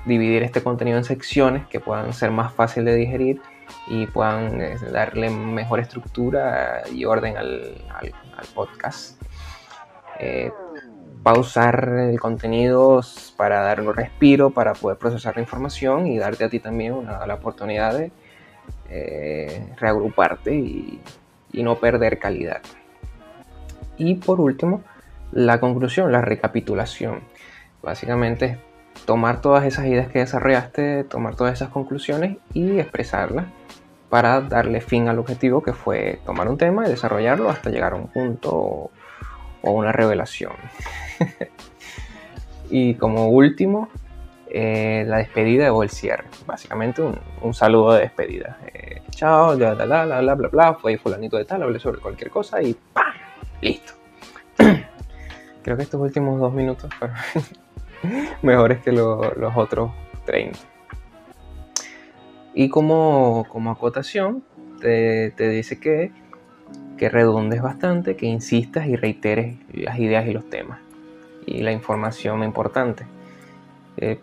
Dividir 0.06 0.44
este 0.44 0.64
contenido 0.64 0.98
en 0.98 1.04
secciones 1.04 1.68
que 1.68 1.82
puedan 1.82 2.14
ser 2.14 2.32
más 2.32 2.54
fácil 2.54 2.86
de 2.86 2.96
digerir 2.96 3.42
y 3.88 4.08
puedan 4.08 4.62
eh, 4.62 4.78
darle 4.94 5.30
mejor 5.30 5.82
estructura 5.82 6.84
y 6.90 7.04
orden 7.04 7.36
al, 7.36 7.84
podcast. 8.56 9.22
Eh, 10.18 10.50
pausar 11.24 11.90
el 12.10 12.20
contenido 12.20 13.02
para 13.36 13.62
dar 13.62 13.82
un 13.82 13.94
respiro, 13.94 14.52
para 14.52 14.74
poder 14.74 14.98
procesar 14.98 15.36
la 15.36 15.42
información 15.42 16.08
y 16.08 16.18
darte 16.18 16.46
a 16.46 16.50
ti 16.50 16.60
también 16.60 16.94
una, 16.94 17.26
la 17.26 17.36
oportunidad 17.36 17.98
de 17.98 18.12
eh, 18.90 19.74
reagruparte 19.78 20.56
y, 20.56 21.02
y 21.52 21.64
no 21.64 21.76
perder 21.76 22.20
calidad. 22.20 22.62
Y 23.98 24.16
por 24.16 24.40
último, 24.40 24.84
la 25.32 25.60
conclusión, 25.60 26.12
la 26.12 26.22
recapitulación. 26.22 27.22
Básicamente 27.84 28.60
tomar 29.06 29.42
todas 29.42 29.66
esas 29.66 29.86
ideas 29.86 30.08
que 30.10 30.20
desarrollaste, 30.20 31.04
tomar 31.04 31.36
todas 31.36 31.54
esas 31.54 31.70
conclusiones 31.70 32.38
y 32.54 32.80
expresarlas 32.80 33.46
para 34.10 34.42
darle 34.42 34.82
fin 34.82 35.08
al 35.08 35.20
objetivo 35.20 35.62
que 35.62 35.74
fue 35.74 36.20
tomar 36.26 36.48
un 36.50 36.58
tema 36.58 36.88
y 36.88 36.90
desarrollarlo 36.90 37.50
hasta 37.50 37.70
llegar 37.70 37.94
a 37.94 37.96
un 37.96 38.08
punto 38.08 38.90
o, 39.62 39.72
una 39.72 39.92
revelación. 39.92 40.54
y 42.70 42.96
como 42.96 43.28
último, 43.30 43.90
eh, 44.50 45.04
la 45.08 45.18
despedida 45.18 45.72
o 45.74 45.84
el 45.84 45.90
cierre. 45.90 46.26
Básicamente 46.46 47.02
un, 47.42 47.54
saludo 47.54 47.94
de 47.94 48.02
despedida. 48.02 48.58
Eh, 48.74 49.02
chao, 49.12 49.56
bla, 49.56 49.74
bla, 49.74 49.86
bla, 49.86 50.22
bla, 50.22 50.36
bla, 50.36 50.48
bla, 50.50 50.74
fue 50.74 50.98
fulanito 50.98 51.38
de 51.38 51.46
tal, 51.46 51.64
hablé 51.64 51.80
sobre 51.80 52.00
cualquier 52.00 52.32
cosa 52.32 52.62
y 52.62 52.76
¡pam! 52.94 53.14
Listo. 53.62 53.94
Creo 55.64 55.78
que 55.78 55.84
estos 55.84 56.00
últimos 56.00 56.40
dos 56.40 56.54
minutos 56.54 56.90
fueron 56.96 57.18
mejores 58.42 58.80
que 58.80 58.92
los 58.92 59.56
otros 59.56 59.92
30. 60.26 60.58
Y 62.54 62.70
como, 62.70 63.46
como 63.50 63.72
acotación, 63.72 64.44
te, 64.80 65.32
dice 65.38 65.80
que, 65.80 66.12
que 66.98 67.10
redondes 67.10 67.62
bastante, 67.62 68.16
que 68.16 68.26
insistas 68.26 68.88
y 68.88 68.96
reiteres 68.96 69.56
las 69.74 69.98
ideas 70.00 70.28
y 70.28 70.34
los 70.34 70.50
temas 70.50 70.80
y 71.46 71.62
la 71.62 71.72
información 71.72 72.44
importante. 72.44 73.06
Eh, 73.98 74.20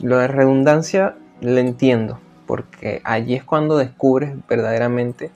lo 0.00 0.18
de 0.18 0.28
redundancia 0.28 1.16
lo 1.40 1.58
entiendo, 1.58 2.18
porque 2.46 3.00
allí 3.04 3.34
es 3.34 3.44
cuando 3.44 3.78
descubres 3.78 4.34
verdaderamente 4.48 5.30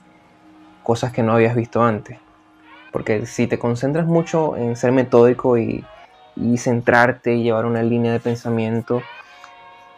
cosas 0.83 1.11
que 1.11 1.23
no 1.23 1.33
habías 1.33 1.55
visto 1.55 1.81
antes. 1.81 2.19
Porque 2.91 3.25
si 3.25 3.47
te 3.47 3.57
concentras 3.57 4.05
mucho 4.05 4.55
en 4.57 4.75
ser 4.75 4.91
metódico 4.91 5.57
y 5.57 5.83
centrarte 6.57 7.35
y 7.35 7.43
llevar 7.43 7.65
una 7.65 7.83
línea 7.83 8.11
de 8.11 8.19
pensamiento, 8.19 9.01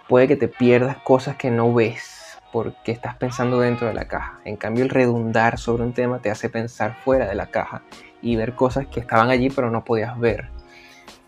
puede 0.08 0.28
que 0.28 0.36
te 0.36 0.48
pierdas 0.48 0.98
cosas 0.98 1.36
que 1.36 1.52
no 1.52 1.74
ves 1.74 2.19
porque 2.52 2.92
estás 2.92 3.16
pensando 3.16 3.60
dentro 3.60 3.88
de 3.88 3.94
la 3.94 4.06
caja. 4.06 4.40
En 4.46 4.56
cambio, 4.56 4.84
el 4.84 4.90
redundar 4.90 5.58
sobre 5.58 5.84
un 5.84 5.94
tema 5.94 6.20
te 6.20 6.32
hace 6.32 6.50
pensar 6.50 6.96
fuera 7.04 7.28
de 7.28 7.36
la 7.36 7.48
caja 7.48 7.84
y 8.22 8.36
ver 8.36 8.56
cosas 8.56 8.88
que 8.88 9.00
estaban 9.00 9.30
allí 9.30 9.50
pero 9.50 9.70
no 9.70 9.84
podías 9.84 10.20
ver. 10.20 10.50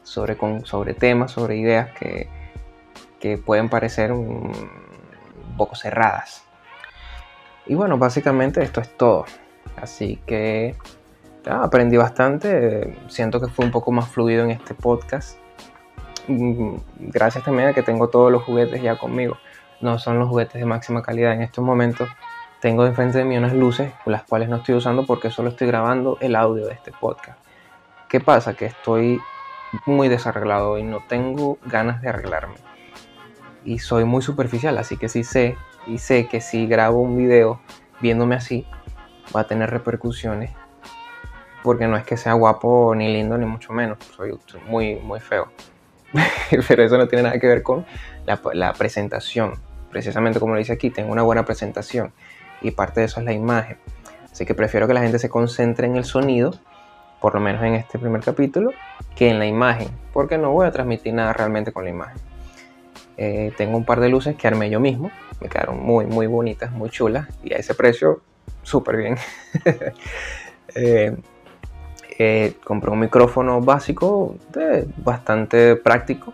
Sobre, 0.03 0.37
sobre 0.65 0.93
temas, 0.93 1.31
sobre 1.31 1.55
ideas 1.55 1.91
que, 1.91 2.27
que 3.19 3.37
pueden 3.37 3.69
parecer 3.69 4.11
un, 4.11 4.51
poco 5.55 5.75
cerradas. 5.75 6.43
Y 7.67 7.75
bueno, 7.75 7.97
básicamente 7.97 8.63
esto 8.63 8.81
es 8.81 8.97
todo. 8.97 9.25
Así 9.77 10.19
que 10.25 10.75
aprendí 11.45 11.97
bastante. 11.97 12.97
Siento 13.07 13.39
que 13.39 13.47
fue 13.47 13.63
un 13.63 13.71
poco 13.71 13.91
más 13.91 14.09
fluido 14.09 14.43
en 14.43 14.51
este 14.51 14.73
podcast. 14.73 15.37
Mm, 16.27 16.75
gracias 16.99 17.43
también 17.43 17.69
a 17.69 17.73
que 17.73 17.83
tengo 17.83 18.09
todos 18.09 18.31
los 18.31 18.43
juguetes 18.43 18.81
ya 18.81 18.97
conmigo. 18.97 19.37
No 19.81 19.99
son 19.99 20.19
los 20.19 20.29
juguetes 20.29 20.59
de 20.59 20.65
máxima 20.65 21.01
calidad 21.01 21.33
en 21.33 21.41
estos 21.41 21.63
momentos. 21.63 22.09
Tengo 22.59 22.85
enfrente 22.85 23.17
de 23.17 23.25
mí 23.25 23.37
unas 23.37 23.53
luces, 23.53 23.91
las 24.05 24.23
cuales 24.23 24.49
no 24.49 24.57
estoy 24.57 24.75
usando 24.75 25.05
porque 25.05 25.31
solo 25.31 25.49
estoy 25.49 25.67
grabando 25.67 26.17
el 26.21 26.35
audio 26.35 26.67
de 26.67 26.73
este 26.73 26.91
podcast. 26.91 27.39
¿Qué 28.07 28.19
pasa? 28.19 28.53
Que 28.53 28.65
estoy 28.65 29.19
muy 29.85 30.09
desarreglado 30.09 30.77
y 30.77 30.83
no 30.83 31.03
tengo 31.07 31.57
ganas 31.65 32.01
de 32.01 32.09
arreglarme. 32.09 32.55
Y 33.65 33.79
soy 33.79 34.05
muy 34.05 34.21
superficial, 34.21 34.77
así 34.77 34.97
que 34.97 35.09
sí 35.09 35.23
sé 35.23 35.57
y 35.87 35.97
sé 35.97 36.27
que 36.27 36.41
si 36.41 36.67
grabo 36.67 37.01
un 37.01 37.17
video 37.17 37.61
viéndome 37.99 38.35
así, 38.35 38.65
va 39.35 39.41
a 39.41 39.47
tener 39.47 39.69
repercusiones 39.69 40.51
porque 41.63 41.87
no 41.87 41.95
es 41.97 42.03
que 42.03 42.17
sea 42.17 42.33
guapo 42.33 42.93
ni 42.95 43.11
lindo 43.11 43.37
ni 43.37 43.45
mucho 43.45 43.73
menos, 43.73 43.97
soy 44.15 44.37
muy, 44.67 44.95
muy 44.95 45.19
feo. 45.19 45.51
Pero 46.67 46.83
eso 46.83 46.97
no 46.97 47.07
tiene 47.07 47.23
nada 47.23 47.39
que 47.39 47.47
ver 47.47 47.63
con 47.63 47.85
la, 48.25 48.73
presentación. 48.73 49.53
Precisamente 49.91 50.39
como 50.39 50.53
lo 50.53 50.59
dice 50.59 50.73
aquí, 50.73 50.89
tengo 50.89 51.11
una 51.11 51.21
buena 51.21 51.45
presentación 51.45 52.13
y 52.61 52.71
parte 52.71 53.01
de 53.01 53.07
eso 53.07 53.19
es 53.19 53.25
la 53.25 53.33
imagen. 53.33 53.77
Así 54.31 54.45
que 54.45 54.55
prefiero 54.55 54.87
que 54.87 54.93
la 54.93 55.01
gente 55.01 55.19
se 55.19 55.29
concentre 55.29 55.87
en 55.87 55.97
el 55.97 56.05
sonido, 56.05 56.53
por 57.19 57.35
lo 57.35 57.41
menos 57.41 57.61
en 57.63 57.75
este 57.75 57.99
primer 57.99 58.21
capítulo, 58.21 58.71
que 59.15 59.29
en 59.29 59.39
la 59.39 59.45
imagen, 59.45 59.89
porque 60.13 60.37
no 60.37 60.51
voy 60.51 60.65
a 60.65 60.71
transmitir 60.71 61.13
nada 61.13 61.33
realmente 61.33 61.71
con 61.71 61.83
la 61.83 61.89
imagen. 61.89 62.17
Eh, 63.17 63.51
tengo 63.57 63.77
un 63.77 63.85
par 63.85 63.99
de 63.99 64.09
luces 64.09 64.35
que 64.35 64.47
armé 64.47 64.69
yo 64.69 64.79
mismo, 64.79 65.11
me 65.41 65.49
quedaron 65.49 65.83
muy, 65.83 66.05
muy 66.05 66.27
bonitas, 66.27 66.71
muy 66.71 66.89
chulas 66.89 67.27
y 67.43 67.53
a 67.53 67.57
ese 67.57 67.75
precio, 67.75 68.21
súper 68.63 68.97
bien. 68.97 69.17
eh, 70.75 71.15
eh, 72.17 72.53
compré 72.63 72.89
un 72.89 72.99
micrófono 72.99 73.61
básico, 73.61 74.35
bastante 74.97 75.75
práctico, 75.75 76.33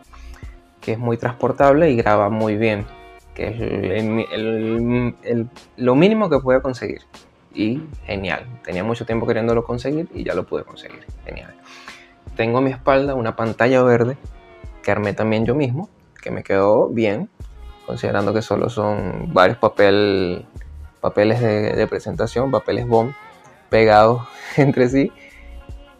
que 0.79 0.93
es 0.93 0.99
muy 0.99 1.17
transportable 1.17 1.89
y 1.91 1.95
graba 1.95 2.29
muy 2.29 2.55
bien, 2.55 2.85
que 3.37 5.13
es 5.21 5.45
lo 5.77 5.95
mínimo 5.95 6.27
que 6.27 6.39
pude 6.39 6.59
conseguir. 6.59 7.01
Y 7.53 7.83
genial, 8.05 8.47
tenía 8.63 8.83
mucho 8.83 9.05
tiempo 9.05 9.27
queriéndolo 9.27 9.63
conseguir 9.63 10.09
y 10.13 10.23
ya 10.23 10.33
lo 10.33 10.47
pude 10.47 10.63
conseguir, 10.63 11.05
genial. 11.23 11.55
Tengo 12.35 12.57
a 12.57 12.61
mi 12.61 12.71
espalda 12.71 13.13
una 13.13 13.35
pantalla 13.35 13.83
verde 13.83 14.17
que 14.81 14.89
armé 14.89 15.13
también 15.13 15.45
yo 15.45 15.53
mismo, 15.53 15.87
que 16.19 16.31
me 16.31 16.41
quedó 16.41 16.89
bien, 16.89 17.29
considerando 17.85 18.33
que 18.33 18.41
solo 18.41 18.69
son 18.69 19.31
varios 19.33 19.59
papel, 19.59 20.45
papeles 20.99 21.39
de, 21.39 21.75
de 21.75 21.87
presentación, 21.87 22.49
papeles 22.49 22.87
BOM 22.87 23.13
pegados 23.69 24.23
entre 24.57 24.89
sí 24.89 25.11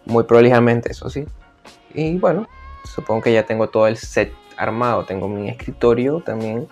muy 0.06 0.23
prolijamente, 0.23 0.91
eso 0.91 1.10
sí. 1.10 1.26
Y 1.93 2.17
bueno, 2.17 2.47
supongo 2.84 3.21
que 3.21 3.34
ya 3.34 3.45
tengo 3.45 3.69
todo 3.69 3.88
el 3.88 3.97
set 3.97 4.34
armado. 4.58 5.06
Tengo 5.06 5.28
mi 5.28 5.50
escritorio 5.50 6.21
también 6.21 6.67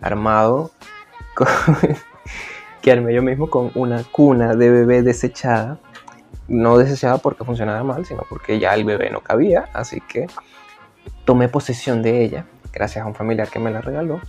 armado, 0.00 0.70
que 2.82 2.92
armé 2.92 3.14
yo 3.14 3.22
mismo 3.22 3.50
con 3.50 3.70
una 3.74 4.04
cuna 4.04 4.54
de 4.54 4.70
bebé 4.70 5.02
desechada. 5.02 5.78
No 6.48 6.78
desechada 6.78 7.18
porque 7.18 7.44
funcionaba 7.44 7.84
mal, 7.84 8.04
sino 8.06 8.24
porque 8.28 8.58
ya 8.58 8.74
el 8.74 8.84
bebé 8.84 9.10
no 9.10 9.20
cabía. 9.20 9.68
Así 9.72 10.00
que 10.00 10.26
tomé 11.24 11.48
posesión 11.48 12.02
de 12.02 12.24
ella, 12.24 12.46
gracias 12.72 13.04
a 13.04 13.06
un 13.06 13.14
familiar 13.14 13.48
que 13.48 13.60
me 13.60 13.70
la 13.70 13.80
regaló, 13.80 14.20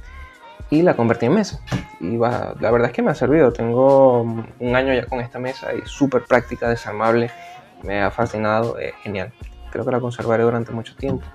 y 0.69 0.83
la 0.83 0.95
convertí 0.95 1.25
en 1.25 1.33
mesa. 1.33 1.59
Y 1.99 2.17
va, 2.17 2.55
la 2.59 2.71
verdad 2.71 2.89
es 2.89 2.95
que 2.95 3.01
me 3.01 3.11
ha 3.11 3.15
servido. 3.15 3.51
Tengo 3.51 4.21
un 4.21 4.75
año 4.75 4.93
ya 4.93 5.05
con 5.05 5.19
esta 5.19 5.39
mesa 5.39 5.73
y 5.73 5.81
súper 5.85 6.23
práctica, 6.25 6.69
desarmable 6.69 7.31
me 7.83 8.01
ha 8.01 8.11
fascinado, 8.11 8.77
es 8.77 8.93
genial. 9.03 9.31
Creo 9.71 9.85
que 9.85 9.91
la 9.91 9.99
conservaré 9.99 10.43
durante 10.43 10.71
mucho 10.71 10.95
tiempo. 10.95 11.25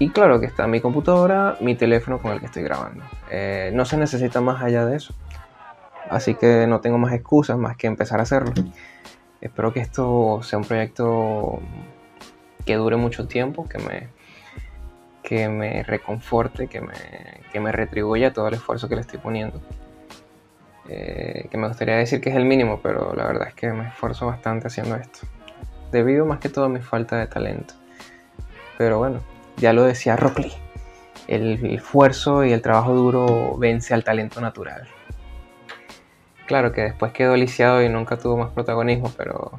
Y 0.00 0.08
claro 0.08 0.40
que 0.40 0.46
está 0.46 0.66
mi 0.66 0.80
computadora, 0.80 1.58
mi 1.60 1.74
teléfono 1.74 2.20
con 2.20 2.32
el 2.32 2.40
que 2.40 2.46
estoy 2.46 2.62
grabando. 2.62 3.04
Eh, 3.30 3.70
no 3.74 3.84
se 3.84 3.98
necesita 3.98 4.40
más 4.40 4.62
allá 4.62 4.86
de 4.86 4.96
eso. 4.96 5.14
Así 6.08 6.34
que 6.34 6.66
no 6.66 6.80
tengo 6.80 6.96
más 6.96 7.12
excusas 7.12 7.58
más 7.58 7.76
que 7.76 7.86
empezar 7.86 8.18
a 8.18 8.22
hacerlo. 8.22 8.52
Espero 9.42 9.74
que 9.74 9.80
esto 9.80 10.40
sea 10.42 10.58
un 10.58 10.64
proyecto 10.64 11.60
que 12.64 12.76
dure 12.76 12.96
mucho 12.96 13.28
tiempo, 13.28 13.68
que 13.68 13.78
me, 13.78 14.08
que 15.22 15.50
me 15.50 15.82
reconforte, 15.82 16.66
que 16.66 16.80
me, 16.80 16.94
que 17.52 17.60
me 17.60 17.70
retribuya 17.70 18.32
todo 18.32 18.48
el 18.48 18.54
esfuerzo 18.54 18.88
que 18.88 18.94
le 18.94 19.02
estoy 19.02 19.18
poniendo. 19.18 19.60
Eh, 20.88 21.46
que 21.50 21.58
me 21.58 21.68
gustaría 21.68 21.96
decir 21.96 22.22
que 22.22 22.30
es 22.30 22.36
el 22.36 22.46
mínimo, 22.46 22.80
pero 22.82 23.14
la 23.14 23.26
verdad 23.26 23.48
es 23.48 23.54
que 23.54 23.70
me 23.70 23.88
esfuerzo 23.88 24.26
bastante 24.26 24.68
haciendo 24.68 24.96
esto 24.96 25.20
debido 25.92 26.24
más 26.24 26.38
que 26.38 26.48
todo 26.48 26.64
a 26.64 26.68
mi 26.68 26.80
falta 26.80 27.18
de 27.18 27.26
talento. 27.26 27.74
Pero 28.78 28.98
bueno, 28.98 29.20
ya 29.60 29.72
lo 29.72 29.84
decía 29.84 30.16
Rock 30.16 30.40
el 31.30 31.64
esfuerzo 31.64 32.44
y 32.44 32.52
el 32.52 32.60
trabajo 32.60 32.92
duro 32.92 33.56
vence 33.56 33.94
al 33.94 34.02
talento 34.02 34.40
natural. 34.40 34.88
Claro 36.46 36.72
que 36.72 36.82
después 36.82 37.12
quedó 37.12 37.36
lisiado 37.36 37.82
y 37.82 37.88
nunca 37.88 38.18
tuvo 38.18 38.36
más 38.36 38.50
protagonismo, 38.50 39.12
pero, 39.16 39.52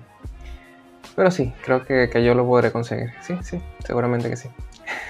pero 1.15 1.32
sí, 1.32 1.53
creo 1.63 1.86
que, 1.86 2.09
que 2.09 2.23
yo 2.26 2.36
lo 2.36 2.45
podré 2.45 2.73
conseguir. 2.73 3.13
Sí, 3.21 3.38
sí, 3.41 3.61
seguramente 3.86 4.30
que 4.30 4.36
sí. 4.36 4.49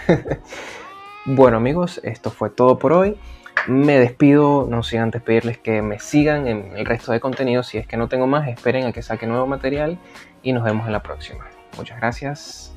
bueno 1.25 1.57
amigos, 1.57 1.99
esto 2.03 2.29
fue 2.29 2.51
todo 2.51 2.77
por 2.77 2.93
hoy. 2.93 3.17
Me 3.65 3.99
despido, 3.99 4.67
no 4.69 4.83
sin 4.83 4.99
antes 4.99 5.21
pedirles 5.23 5.57
que 5.57 5.81
me 5.81 5.99
sigan 5.99 6.47
en 6.47 6.77
el 6.77 6.85
resto 6.85 7.11
de 7.11 7.19
contenido. 7.19 7.63
Si 7.63 7.79
es 7.79 7.87
que 7.87 7.97
no 7.97 8.07
tengo 8.07 8.27
más, 8.27 8.47
esperen 8.47 8.85
a 8.85 8.91
que 8.91 9.01
saque 9.01 9.25
nuevo 9.25 9.47
material 9.47 9.97
y 10.43 10.53
nos 10.53 10.63
vemos 10.63 10.85
en 10.85 10.93
la 10.93 11.01
próxima. 11.01 11.47
Muchas 11.75 11.97
gracias. 11.97 12.70